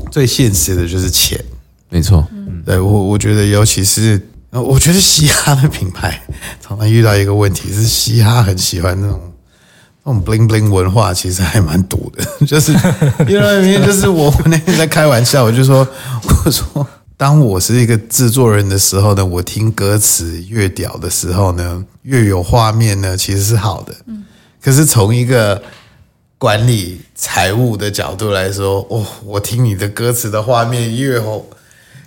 [0.09, 1.43] 最现实的就是钱。
[1.89, 2.25] 没错，
[2.65, 4.19] 对我，我觉得尤其是，
[4.51, 6.21] 呃我觉得嘻哈的品牌
[6.61, 9.19] 常常遇到一个问题是，嘻哈很喜欢那种
[10.03, 12.23] 那种 bling bling 文化，其实还蛮毒的。
[12.45, 12.71] 就是
[13.27, 15.87] 因为就是我我那天在开玩笑，我就说
[16.45, 23.95] 我说，当我是一个制作人的时候呢，我听歌词越屌的时候呢，越有画面呢，其实是好的。
[24.07, 24.23] 嗯
[24.61, 25.61] 可是从一个
[26.39, 31.47] 管理财务的角度来说，哦，我听你的歌词的画面越后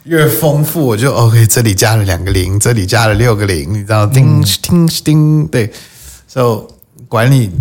[0.02, 5.72] 越丰富，我就 OK，这里加了两个零，这里加了六个零，你知道，叮叮叮，对
[6.26, 6.66] ，so
[7.06, 7.52] 管理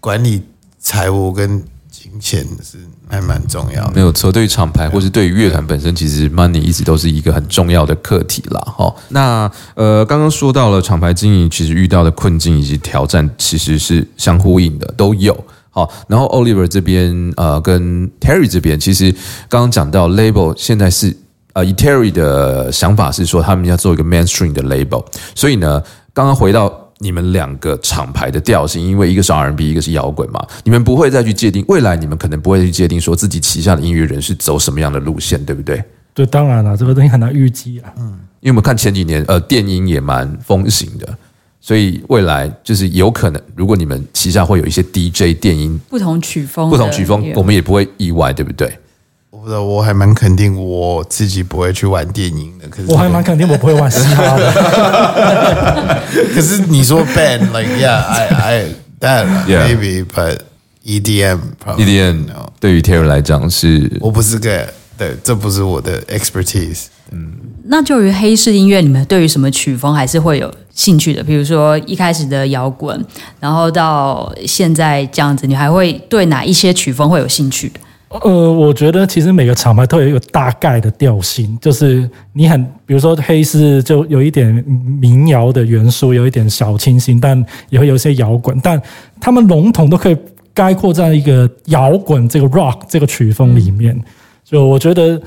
[0.00, 0.42] 管理
[0.80, 2.78] 财务跟金钱是
[3.14, 4.00] 还蛮重要的没。
[4.00, 4.30] 有错。
[4.30, 8.60] 对于厂牌或是对于乐团本身，其实 money 一直都是一个很重要的课题啦。
[8.60, 15.36] 哈，那呃，刚刚说到了厂牌经营，其实遇到的困境以及挑战，其实是相呼应的，都有。
[15.70, 19.10] 好，然后 Oliver 这边呃跟 Terry 这边，其实
[19.48, 21.16] 刚刚讲到 label 现在是
[21.52, 35.84] 呃以 Terry 的想法是说他们要做一个 mainstream 的 label，所以呢，刚刚回到你们两个厂牌的调性，因为一个是 R&B，一个是摇滚嘛，你们不会再去界定未来，你们可能不会去界定说自己旗下的音乐人是走什么样的路线，对不对？
[36.14, 37.92] 对，当然了，这个东西很难预计啊。
[37.98, 41.16] 嗯因为我们看前几年，呃，电音也蛮风行的，
[41.62, 48.70] 所以未来就是有可能，如果你们旗下会有一些 DJ 电音不同曲风不同曲风我们也不会意外，对不对？
[49.44, 52.66] 我不知道，我还蛮肯定我自己不会去玩电影的。
[52.68, 56.02] 可是我还蛮肯定我不会玩嘻哈的。
[56.34, 58.66] 可是你说 band like yeah I I
[59.00, 59.66] that Yeah.
[59.68, 60.38] maybe but
[60.86, 66.84] EDM probably EDM no 对于 Terry 来讲是我不是个对，这不是我的 expertise。
[67.10, 67.32] 嗯
[67.66, 71.22] 那就于黑市音乐，你们对于什么曲风还是会有兴趣的？
[71.22, 72.98] 比如说一开始的摇滚，
[73.40, 77.70] 然后到现在这样子，你还会对哪一些曲风会有兴趣？
[78.22, 84.52] 呃，我觉得其实每个厂牌都有一个大概的调性，就是你很，比如说黑是就有一点
[85.00, 88.80] 民谣的元素，有一点小清新，但也会有一些摇滚，但
[89.20, 90.16] 他们笼统都可以
[90.52, 94.00] 概括在一个摇滚这个 rock 这个曲风里面。
[94.44, 95.20] 就我觉得，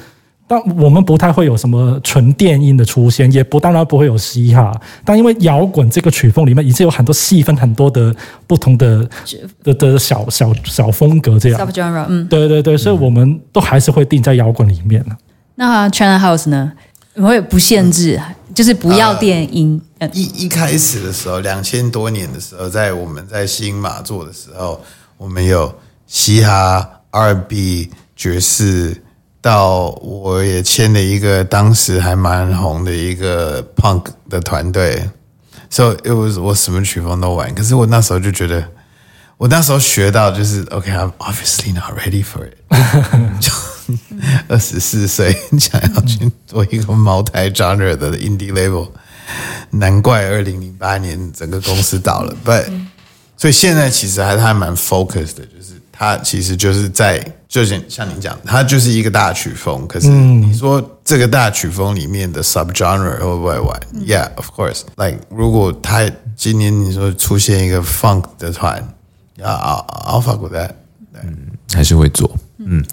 [0.47, 4.71] 但我们不太会有什么纯电音的出现，也不当然不会有嘻哈，
[5.03, 8.15] 但因为摇滚这个曲风里面已经有很多细分很多的
[8.47, 9.07] 不同的
[9.63, 11.60] 的的小小小风格这样。
[11.60, 15.17] subgenre，嗯，对对对，所以我们都还是会定在摇滚里面的。
[15.55, 16.71] 那 China House 呢？
[17.15, 18.21] 我也不限制，
[18.53, 24.79] 就是不要电音，嗯，一一开始的时候，两千多年的时候，在我们在新马做的时候，
[25.17, 25.73] 我们有
[26.05, 29.01] 嘻哈、R&B、爵士，
[29.47, 35.10] 到我也签了一个当时还蛮红的一个 punk 的团队
[35.69, 37.55] ，so it was 我什么曲风都玩。
[37.55, 38.62] 可是我那时候就觉得，
[39.38, 42.57] 我那时候学到就是 OK，I'm、obviously not ready for it
[43.39, 43.49] 就。
[44.49, 48.89] 二十四岁想要去做一个茅台 genre 的 indie label，
[49.69, 52.36] 难怪二零零八年整个公司倒了。
[52.43, 52.65] But
[53.38, 59.88] 所以现在其实还是还蛮 focused 的，就是它其实就是在，就是像你讲，它就是一个大曲风。
[59.88, 64.81] 可是你说这个大曲风里面的 subgenre 会不会玩、y e a h of course。
[64.95, 68.77] Like 如果他今年你说出现一个 funk 的团，
[69.41, 70.71] 啊，I'll I'll fuck with that。
[71.73, 72.31] 还是会做。
[72.60, 72.83] 嗯，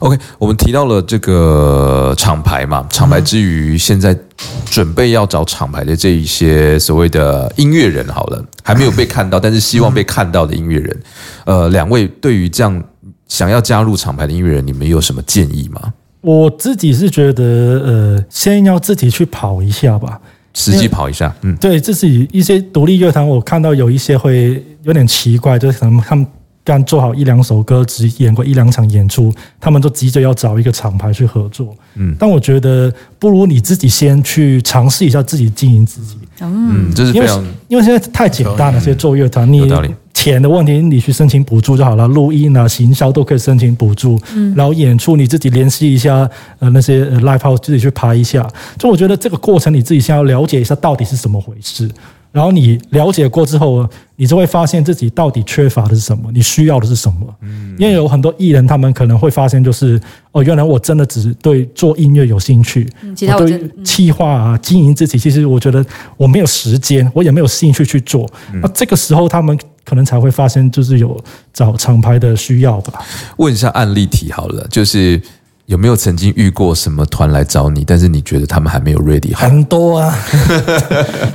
[0.00, 4.16] OK，我们提到了这个厂牌嘛，厂牌之余，现在
[4.64, 11.02] 准备要找厂牌的这一些所谓的音乐人，好了，还没有被看到，但是希望被看到的音乐人，
[11.44, 12.82] 呃，两位对于这样
[13.28, 15.92] 想要加入厂牌的音乐人，你们有什么建议吗？
[16.20, 20.20] 我自己是觉得，呃，先要自己去跑一下吧。
[20.58, 26.26] 实际跑一下，嗯，对，自己一些独立乐团，我看到有一些会有点奇怪，就是可能他们
[26.66, 31.72] 刚做好一两首歌，只演过一两场演出，他们就急着要找一个厂牌去合作。
[31.94, 36.16] 嗯，但我觉得不如你自己先去尝试一下自己经营自己。
[36.40, 39.70] 嗯，这是因为非常因为现在太简单了，这些做乐团，你
[40.12, 44.18] 钱的问题，你去申请补助就好了，录音啊、行销都可以申请补助。
[44.34, 48.44] 嗯，然后演出你自己联系一下，呃，那些呃 live house 自己去排一下。
[48.76, 51.88] 就我觉得这个过程你自己先要了解一下到底是怎么回事，
[52.36, 57.34] 然后你了解过之后，你就会发现自己到底缺乏的是什么，你需要的是什么。
[57.40, 59.98] 嗯，因为有很多艺人他们可能会发现，就是
[60.32, 65.82] 哦，原来我真的只对做音乐有兴趣，我对其他我觉得企划啊、经营自己，其实我觉得
[66.18, 68.28] 我没有时间，我也没有兴趣去做。
[68.60, 71.18] 那这个时候他们可能才会发现，就是有
[71.54, 73.02] 找厂牌的需要吧。
[73.38, 75.18] 问一下案例题好了，就是
[75.66, 79.48] 有没有曾经遇过什么团来找你，但是你觉得他们还没有 ready 好？
[79.48, 80.16] 很多啊，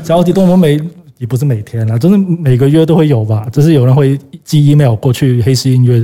[0.03, 0.79] 小体动我们每
[1.17, 3.45] 也不是每天啦，就是每个月都会有吧。
[3.51, 5.99] 就是有人会寄 email 过去黑市音乐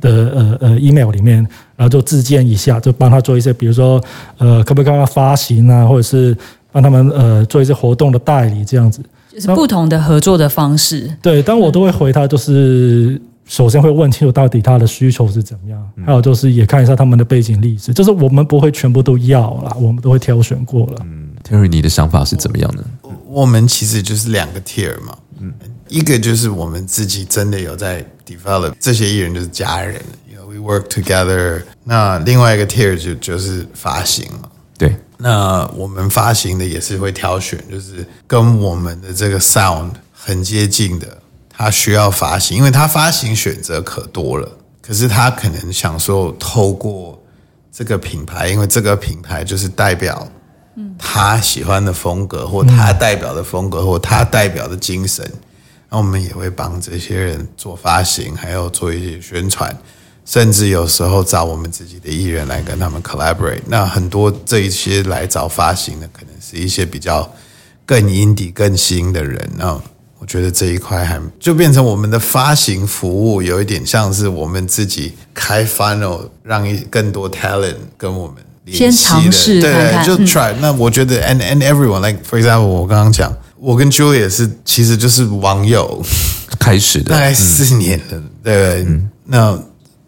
[0.00, 1.36] 的呃呃 email 里面，
[1.76, 4.02] 然后就自荐一下，就帮他做一些，比如说
[4.38, 6.34] 呃，可不可以帮他发行啊，或者是
[6.70, 9.02] 帮他们呃做一些活动的代理这样子。
[9.30, 11.10] 就是不同的合作的方式。
[11.20, 13.20] 对，但我都会回他，就是
[13.52, 21.04] 首先会问清楚到底他的需求是怎么样，还有就是也看一下他们的背景历史，就是我们不会全部都要啦，我们都会挑选过了。
[21.46, 22.82] Terry，你的想法是怎么样呢？
[23.26, 25.52] 我们其实就是两个 tier 嘛，嗯，
[25.86, 30.00] 一个就是我们自己真的有在 develop 这些艺人就是家人
[30.32, 31.60] ，you know we work together。
[31.84, 41.18] 那另外一个 tier 就就是发行嘛，对，那我们发行的也是会挑选，就是跟我们的这个 sound 很接近的，
[41.62, 44.48] 他需要发行，因为他发行选择可多了，
[44.80, 47.16] 可是他可能想说透过
[47.70, 50.26] 这个品牌，因为这个品牌就是代表
[50.74, 55.24] 嗯他喜欢的风格，或他代表的风格，或他代表的精神，
[55.88, 59.72] 那我们也会帮这些人做发行，还有做一些宣传。
[60.24, 63.62] 甚至有时候找我们自己的艺人来跟他们 collaborate。
[63.68, 67.32] 那很多这一些来找发行的，可能是一些比较
[67.86, 69.48] 更 indie、更新的人。
[69.56, 69.80] 那
[70.22, 78.92] 我觉得这一块还就变成我们的发行服务，有一点像是我们自己开 funnel，让一更多 talent 跟我们联系的。
[78.92, 86.00] 先尝试对看看就 try、那我觉得 and and everyone like for example，我刚刚讲，我跟 Julia 是其实就是网友。
[86.60, 88.86] 开始的大概四年了，对。
[89.24, 89.58] 那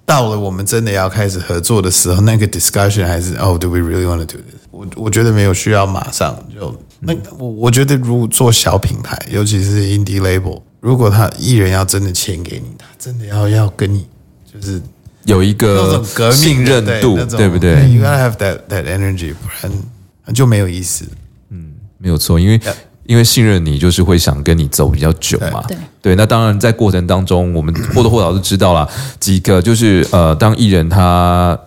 [0.07, 4.61] 到了我们真的要开始合作的时候，那个 discussion 还是哦、d o we really want to do this？
[4.71, 14.07] 我我觉得没有需要马上就那我我觉得如果做小品牌，尤其是 indie label，如果他艺人要真的签给你，他真的要要跟你
[14.53, 14.81] 就是
[15.25, 21.07] 有一那个种革命的信任度对不对？？You gotta have that that energy，不然就没有意思。
[21.51, 22.61] 嗯没有错，因为
[23.07, 25.63] 因为信任你，就是会想跟你走比较久嘛。
[25.69, 28.89] 对对，那当然在过程当中，我们或多或少都知道了
[29.19, 31.59] 几个，就是呃，当艺人他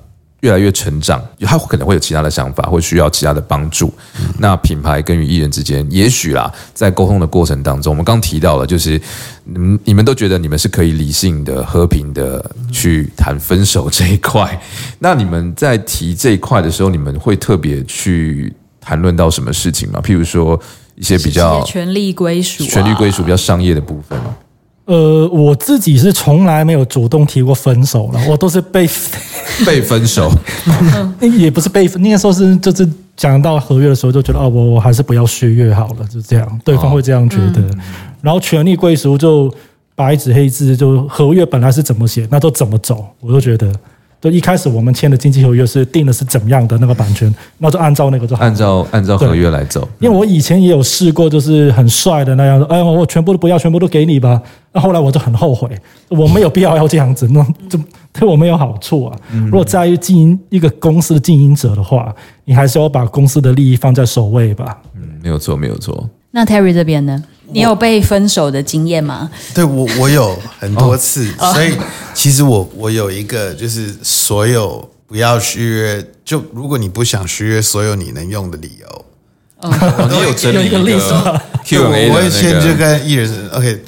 [0.42, 3.92] 越来越成长，他可能会有其他的想法，会需要其他的帮助。
[4.38, 9.02] 那品牌跟与艺人之间，也许啦，在沟通的过程当中，我们刚提到了，就是
[9.46, 14.60] 你们你们都觉得你们是可以理性的、和平的去谈分手这一块。
[15.00, 20.00] 那你们在提这一块的时候，你们会特别去谈论到什么事情吗？
[20.04, 20.58] 譬如说
[20.98, 24.36] 一些比较些权力归属、啊，权力归属比较商业的部分吗？
[24.86, 28.88] 呃，我自己是从来没有主动提过分手了，我都是被，
[29.66, 30.32] 被分手，
[31.38, 37.62] 也不是被，那个时候是就是讲到合约的时候就觉得哦，我我还是不要续约好了，就这样，对方会这样觉得。
[38.22, 39.54] 然后权力归属就
[39.94, 43.72] 白纸黑字，就合约本来是怎么写，那都怎么走，我都觉得。
[44.20, 49.88] 就一开始我们签的经济合约是定的是怎么样的那个版权，那就按照那个就好按照按照合约来走。
[50.00, 54.42] 因为我以前也有试过，就是很帅的那样，哎，我全部都不要，全部都给你吧。
[54.74, 55.70] 那后来我就很后悔，
[56.10, 57.80] 我没有必要要这样子， 那就
[58.12, 59.20] 对我没有好处啊。
[59.46, 62.14] 如果在于经营一个公司的经营者的话，
[62.46, 64.78] 你还是要把公司的利益放在首位吧。
[64.96, 66.10] 嗯，没有错，没有错。
[66.32, 67.24] 那 Terry 这边呢？
[67.52, 69.30] 你有被分手的经验吗？
[69.54, 71.78] 对我我有很多次，哦所以
[72.14, 79.06] 其实我我有一个就是所有不要续约，就如果你不想续约，所有你能用的理由，
[79.62, 80.90] 哦你有整理个我的
[81.70, 83.84] 那会先就，跟艺人 OK，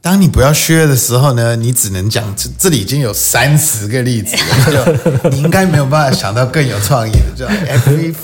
[0.00, 4.36] 当你不要 share 的时候呢，你只能讲这这里已经有三十个例子
[4.72, 4.84] 了，
[5.22, 8.14] 就你应该没有办法想到更有创意的，就 every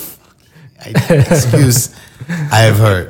[1.28, 1.86] excuse
[2.50, 3.06] I have heard。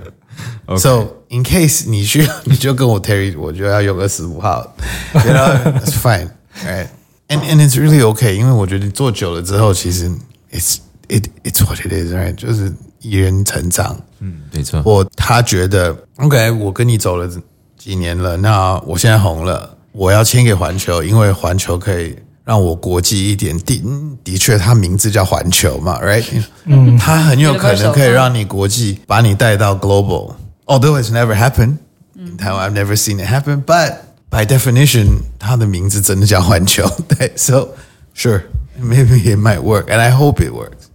[0.77, 4.75] So in case 你需要， 你就跟我 Terry，我就要用二十五号
[5.15, 6.29] ，you know it's fine,
[6.67, 6.89] right?
[7.29, 10.11] And and it's really okay，因为我觉得你做久了之后，其实
[10.53, 10.77] it's
[11.09, 12.35] it it's what it is, right？
[12.35, 13.97] 就是一人成长。
[14.21, 14.83] 嗯，没错。
[14.85, 17.31] 我他觉得 OK，我跟你走了
[17.79, 23.57] 几年了，那我现在红了，我要签给环球，因为环球可以让我国际一点。
[23.61, 23.83] 的
[24.25, 26.25] 的确，它名字叫环球嘛，right？
[26.65, 30.35] 嗯，它很有可能可以让你国际，把你带到 global。
[30.68, 31.78] Although it's never happened
[32.16, 33.64] in Taiwan, I've never seen it happen.
[33.66, 33.98] But
[34.30, 36.90] by definition，它 的名字真的叫环球。
[37.08, 37.70] 对，so
[38.16, 38.44] sure,
[38.82, 40.90] maybe it might work, and I hope it works.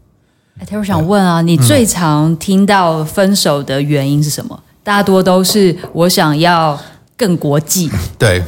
[0.59, 4.61] 哎，我想问啊，你最常听到分手的原因是什么？
[4.83, 6.81] 大多都是我想要
[7.17, 7.91] 更国际。
[8.19, 8.43] 对，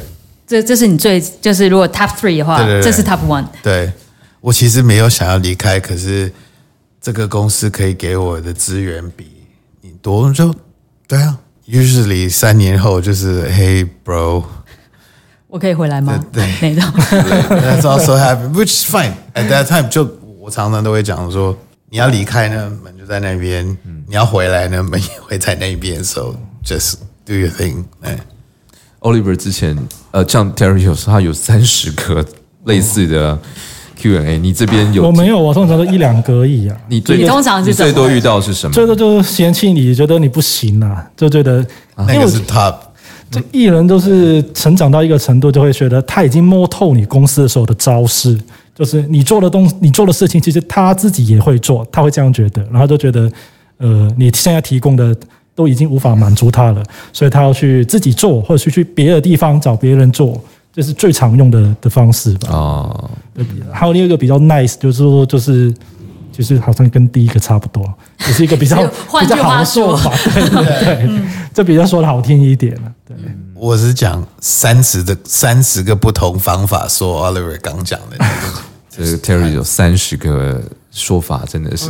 [0.47, 3.45] 这这是你最就是如果 top three 的话，对对对这是 top one。
[3.61, 3.91] 对
[4.41, 6.33] 我其实没有想要离开，可是
[6.99, 9.27] 这个公司可以给我的资源比
[9.81, 10.53] 你多，就
[11.06, 11.38] 对啊。
[11.68, 14.44] Usually 三年后就是 Hey bro，
[15.48, 16.24] 我可以回来吗？
[16.32, 16.92] 对那种。
[17.00, 19.14] That's also happened, which is fine.
[19.34, 21.58] At that time，就我常常都会讲说，
[21.90, 23.76] 你要离开呢，门就在那边；
[24.06, 26.04] 你要回来呢，门也会在那边。
[26.04, 27.84] So just do your thing.
[28.02, 28.16] 哎
[29.00, 29.76] ，Oliver 之前
[30.12, 32.24] 呃，像 Terry 有说他有三十个
[32.64, 33.36] 类似的
[34.06, 36.76] Q&A，你这边有我没有，我通常都一两个而已啊。
[36.88, 38.72] 你最你通常最多遇到是什么？
[38.72, 41.64] 最多就是嫌弃你，觉得你不行啊，就觉得
[41.96, 42.74] 那个是 top。
[43.28, 48.38] 这艺人都是成长到一个程度，就会觉得他已经摸透你公司的所有的招式，
[48.72, 53.28] 就是你做的东你做的事情，其实他自己也会做，他会这样觉得，然后就觉得，
[53.78, 55.14] 呃，你现在提供的
[55.56, 56.80] 都已经无法满足他了，
[57.12, 60.40] 所以他要去自己做，或者是去别的地方找别人做，
[60.76, 62.50] 这是最常用的的方式吧。
[62.52, 63.10] 哦，
[63.72, 65.74] 还有另一个比较 nice，就是说就是。
[66.32, 67.82] 就是好像跟第一个差不多，
[68.18, 71.20] 只是一个比较 就换句比较好话说的说法， 对对对，
[71.54, 72.92] 这比较说的好听一点了。
[73.08, 73.16] 对，
[73.54, 78.18] 我是讲三十的三十个不同方法说 Oliver 刚讲的
[78.94, 81.88] 这个 Terry 有三十个说法，真的是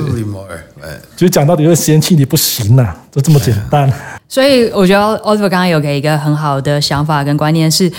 [1.16, 3.92] 就讲到底就是嫌弃你不行呐、就这么简单。
[4.28, 7.90] 所以我觉得 Oliver 刚刚有给一个很好的想法跟观念是，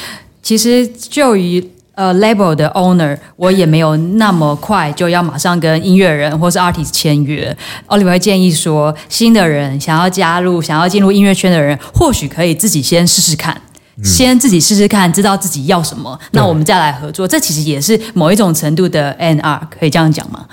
[0.48, 1.62] 其实就于
[1.94, 7.54] 呃 label 的 owner，我也没有那么快就要马上跟音乐人或是 artist 签约。
[7.90, 13.62] Oliver 会建议说，新的人想要加入、想要进入音乐圈的人，或许可以自己先试试看。
[14.02, 17.28] 先自己试试看，知道自己要什么，那我们再来合作。
[17.28, 20.46] 这其实也是某一种程度的 NR，可以这样讲吗？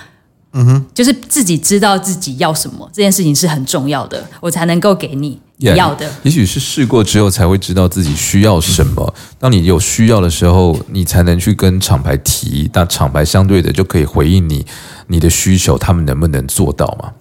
[0.94, 6.08] 就是自己知道自己要什么，这件事情是很重要的，我才能够给你要的。
[6.22, 9.14] 也许是试过之后才会知道自己需要什么。
[9.38, 14.64] 当你有需要的时候，你才能去跟厂牌提，那厂牌相对的就可以回应你
[15.08, 17.12] 你的需求，他们能不能做到嘛？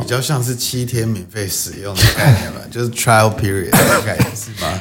[0.00, 4.80] 比较像是七天免费使用的概念吧，就是 trial period 的概念是吗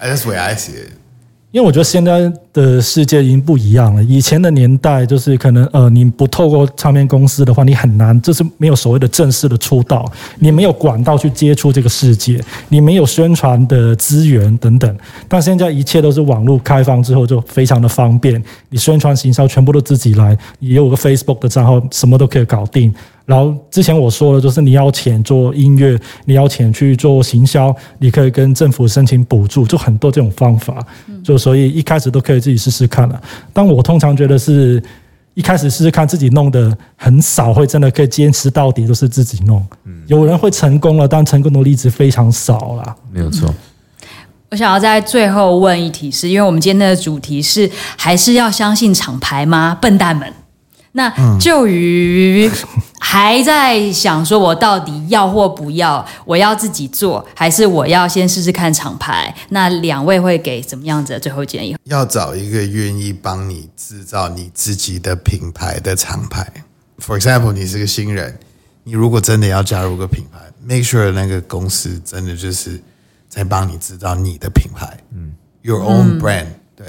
[0.00, 0.92] That's the way I see it。
[1.52, 4.04] 因为我觉得现在的世界已经不一样了。
[4.04, 10.04] 以前的年代，就是可能呃，你不透过唱片公司的话，你很难，就是没有所谓的正式的出道，
[10.38, 14.96] 你没有管道去接触这个世界，你没有宣传的资源等等。
[15.26, 22.94] 但现在一切都是网络开放之后，就非常的方便，你宣传行销全部都自己来，你有个 Facebook 的账号，什么都可以搞定。
[23.30, 30.84] 然后之前我说了，就是你要钱做音乐，你要钱去做行销，你可以跟政府申请补助，就很多这种方法。
[31.22, 33.22] 就所以一开始都可以自己试试看了。
[33.52, 34.82] 但我通常觉得是
[35.34, 39.64] 一开始试试看，自己弄的很少会真的可以坚持到底，都是自己弄。
[40.08, 42.96] 有人会成功了，但成功的例子非常少啦。
[43.12, 43.48] 没有错。
[44.50, 49.78] 我想要在最后问一题是，因为我们今天的主题是还是要相信厂牌吗？
[49.80, 50.28] 笨蛋们。
[50.92, 52.50] 那就于
[53.00, 56.06] 还在想说，我到底要或不要？
[56.24, 59.34] 我要自己做，还是我要先试试看厂牌？
[59.48, 61.76] 那两位会给怎么样子的最后建议？
[61.84, 66.46] 要找一个愿意帮你制造你自己的品牌的厂牌。
[66.98, 68.38] For example，你是个新人，
[68.84, 72.80] 你如果真的要加入个品牌，make sure 那个公司真的就是
[73.28, 75.32] 在帮你制造你的品牌，嗯
[75.62, 76.86] ，your own brand，对。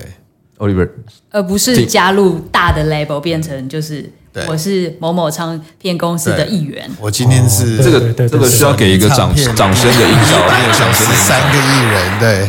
[0.61, 0.87] Oliver，
[1.31, 4.07] 而不是加入大的 label，变成就是
[4.47, 6.89] 我是某某唱片公司的一员。
[6.99, 11.61] 我今天是这个这个需要给一个掌掌声的音效，那个掌声的三个效。
[11.61, 12.47] 艺人，对，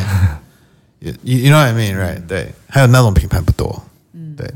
[1.25, 2.21] you you know what I mean right？
[2.29, 3.83] 对，还有那种品牌不多，
[4.13, 4.37] 嗯。
[4.37, 4.47] 对，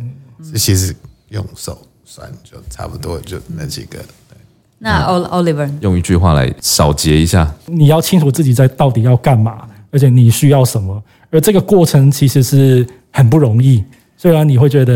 [0.53, 0.95] 这其实
[1.31, 4.37] 用手算就差不多，就那几个，对。
[4.79, 11.03] 那 Ol- Oliver，用一句话来小结一下，你要清楚自己在到底要干嘛，而且你需要什么，
[11.41, 13.83] 这个过程其实是很不容易。
[14.17, 14.95] 虽然你会觉得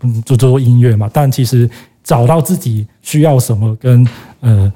[0.00, 1.68] 嗯，就做音乐嘛，但其实
[2.02, 4.06] 找到自己需要什么，跟
[4.40, 4.72] 呃，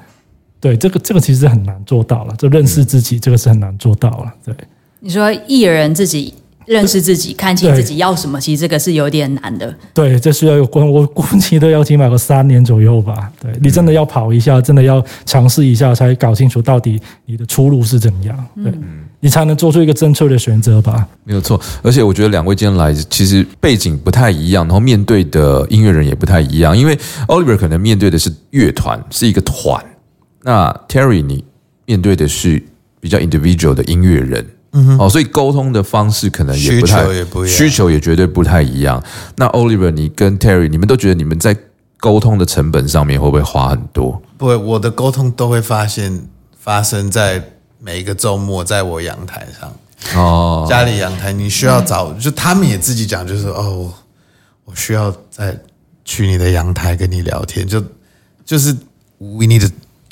[0.60, 2.34] 对这个这个其实很难做到了。
[2.36, 4.32] 就认识自己，这个是很难做到了。
[4.44, 4.54] 对，
[5.00, 6.32] 你说艺人自己
[6.64, 9.74] 认识自己，看清对自己要什么，其实这个是有点难的。
[9.92, 13.32] 对，这需要有过，我估计都要起码个三年左右吧。
[13.40, 18.46] 对你真的要跑一下，真的要尝试一下，才搞清楚到底你的出路是怎么样。
[18.62, 18.72] 对，
[19.24, 21.06] 你才能做出一个正确的选择吧。
[21.22, 26.76] 没有错，而且我觉得两位今天来，其实背景不太一样，然后面对的音乐人也不太一样。
[26.76, 26.98] 因为
[27.28, 29.80] Oliver 可能面对的是乐团，是一个团；
[30.42, 31.44] 那 Terry 你
[31.86, 32.60] 面对的是
[32.98, 34.44] 比较 individual 的音乐人。
[34.72, 39.00] 嗯，哦，所以沟通的方式可能也不太需求也不一样需求也绝对不太一样。
[39.36, 41.56] 那 Oliver，你跟 Terry，你们都觉得你们在
[42.00, 44.20] 沟通的成本上面会不会花很多？
[44.36, 46.26] 不会，我的沟通都会发现
[46.58, 47.40] 发生在
[47.82, 49.74] 每一个周末，在我阳台上，
[50.14, 53.94] 哦，家里阳台，你需要找，就他们也自己讲，就是哦，我
[54.66, 55.58] 我需要再
[56.04, 57.82] 去你的阳台跟你聊天，就
[58.44, 58.72] 就是
[59.18, 59.68] we need to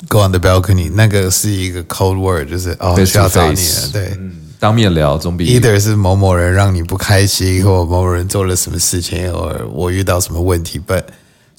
[0.09, 4.19] go on the balcony，那个是一个 code word，就是哦 Face 需要找你了，对。
[4.59, 11.03] 当面聊总比 either 是某某人让你不开心，或某某人做了什么事情，或者我遇到什么问题，but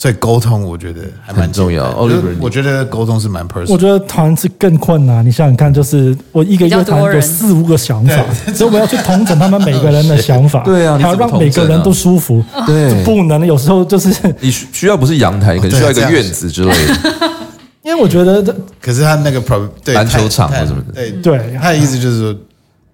[0.03, 1.95] 所以沟通我觉得还蛮重要
[2.41, 3.71] 我觉得沟通是蛮 personal。
[3.71, 5.25] 我觉得团是更困难。
[5.25, 16.97] 你想想看，就是我一个乐团有四五个想法，所以我要去统整他们每个人的想法， 对啊你还要让每个人都舒服，对就不能有时候就是你需需要不是阳台，可能需要一个院子之类的。
[17.85, 22.35] 因为我觉得这可是他那个 pro 对篮球场他或什么的对对他的意思就是说，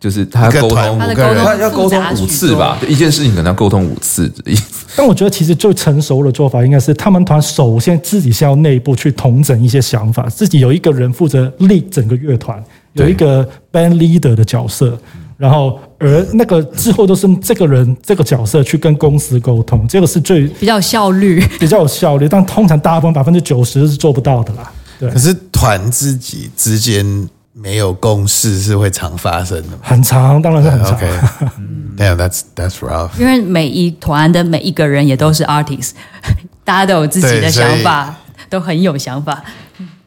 [0.01, 4.86] 就是他要沟通，五个人他要沟通五次吧，一件事情可能要沟通五次的意思。
[4.96, 14.96] 但我觉得其实最成熟的做法应该是，他们团首先自己先要内部去统整一些想法，自己有一个人负责 lead 整个乐团，有一个 band leader 的角色，
[15.36, 21.44] 然后而那个之后都是这个人这个角色去跟公司沟通，这个是最比较效率。
[21.59, 24.70] 比较有效率，但通常大部分百分之九十是做不到的啦。
[24.99, 27.28] 对可，是团自己之间
[27.61, 29.79] 没有共识是会常发生的嘛。
[29.83, 30.93] 很长，当然是很长。
[30.93, 33.11] OK，Damn，that's that's rough。
[33.19, 35.91] 因为每一团的每一个人也都是 artist，
[36.65, 38.15] 大家都有自己的想法，
[38.49, 39.43] 都很有想法。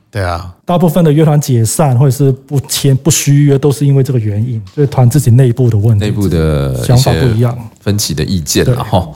[0.10, 7.58] 对啊，大部分的乐团解散或者是不签不续约，都是因为这个原因，就是团自己内部的问题，内部的想法不一样。
[7.80, 9.16] 分歧的意见对然后。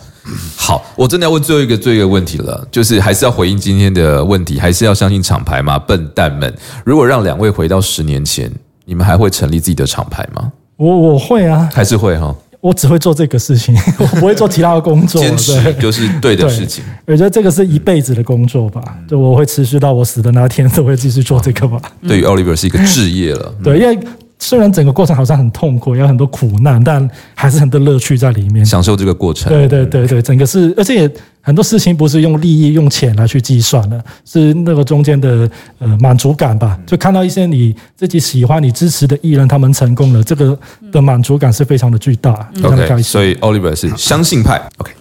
[0.56, 5.78] 好，我真的要问最后一个最后一个问题了，就是还是要回应今天的问题，还是要相信厂牌吗？
[5.78, 6.54] 笨蛋们，
[6.84, 8.52] 如果让两位回到十年前，
[8.86, 10.52] 你们还会成立自己的厂牌吗？
[10.78, 12.36] 我我会啊，还是会哈？
[12.62, 15.22] 我只会做这个事情， 我不会做其他的工作。
[15.22, 16.84] 坚持对就是对的事情。
[17.06, 21.80] 我觉得这个是一辈子的工作吧，就我会持续到我死的那天， 都会继续做这个吧。
[22.08, 23.54] 对于 Oliver 是一个置业了。
[23.64, 24.00] 对，因为
[24.38, 28.66] 虽然整个过程好像很痛苦，有很多苦难，但还是很多乐趣在里面。
[28.66, 29.52] 享受这个过程。
[29.52, 31.10] 对对对对，整个是，而且
[31.42, 36.78] 很多事情不是用利益、用钱来去计算的，是那个中间的呃满足感吧。
[36.86, 40.58] 就看到一些你自己喜欢、你支持的艺人他们成功了，这个
[40.92, 43.04] 的满足感是非常的巨大，非常的开 OK，心。
[43.04, 44.62] 所以 Oliver 是相信派。
[44.78, 44.92] OK，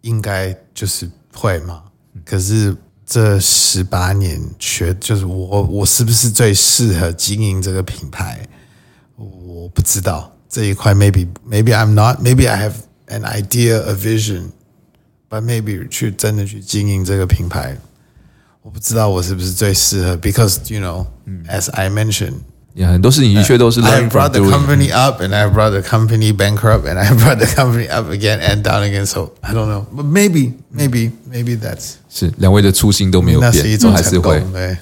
[0.00, 1.82] 应该就是会嘛。
[2.24, 2.74] 可是
[3.06, 8.40] 这十八年学，就是我我是不是最适合经营这个品牌？
[9.59, 12.73] 我不知道这一块，maybe maybe I'm not, maybe I have
[13.07, 14.51] an idea, a vision,
[15.29, 17.77] but maybe 去真的去经营这个品牌，
[18.61, 21.05] 我不知道我是不是最适合，because you know,
[21.47, 22.35] as I mentioned.
[22.73, 24.51] 也很多事情的确都是 I learn brought from the doing。
[24.51, 28.41] company up and I brought the company bankrupt and I brought the company up again
[28.41, 29.05] and down again.
[29.05, 34.39] So I don't know, but maybe, maybe, maybe that's 是两位的初心都没有那是一变，种还是会。
[34.41, 34.51] 成功。
[34.51, 34.77] 对，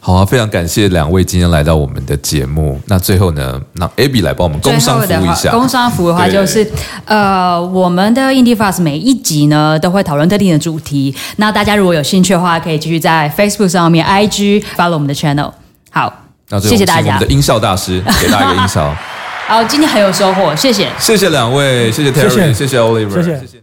[0.00, 2.80] 好啊，非常感谢两位今天来到我们的节目。
[2.86, 5.50] 那最后呢，让 Abby 来帮我们工商服务一下。
[5.50, 6.68] 工商服务的话就是，
[7.04, 11.14] 呃，我们的 Indie Fast 每一集呢都会讨论特定的主题。
[11.36, 15.52] 那大家如果有兴趣的话，可以继续在 Facebook 上面、IG follow 我们的 channel。
[15.90, 16.12] 好，
[16.48, 17.34] 那最后谢谢大家我们的。
[17.34, 18.94] 音效大师给大家一个音效。
[19.46, 20.88] 好，今天很有收获，谢谢。
[20.98, 23.59] 谢谢两位，谢谢 Terry，谢谢谢谢 Oliver，谢谢谢谢。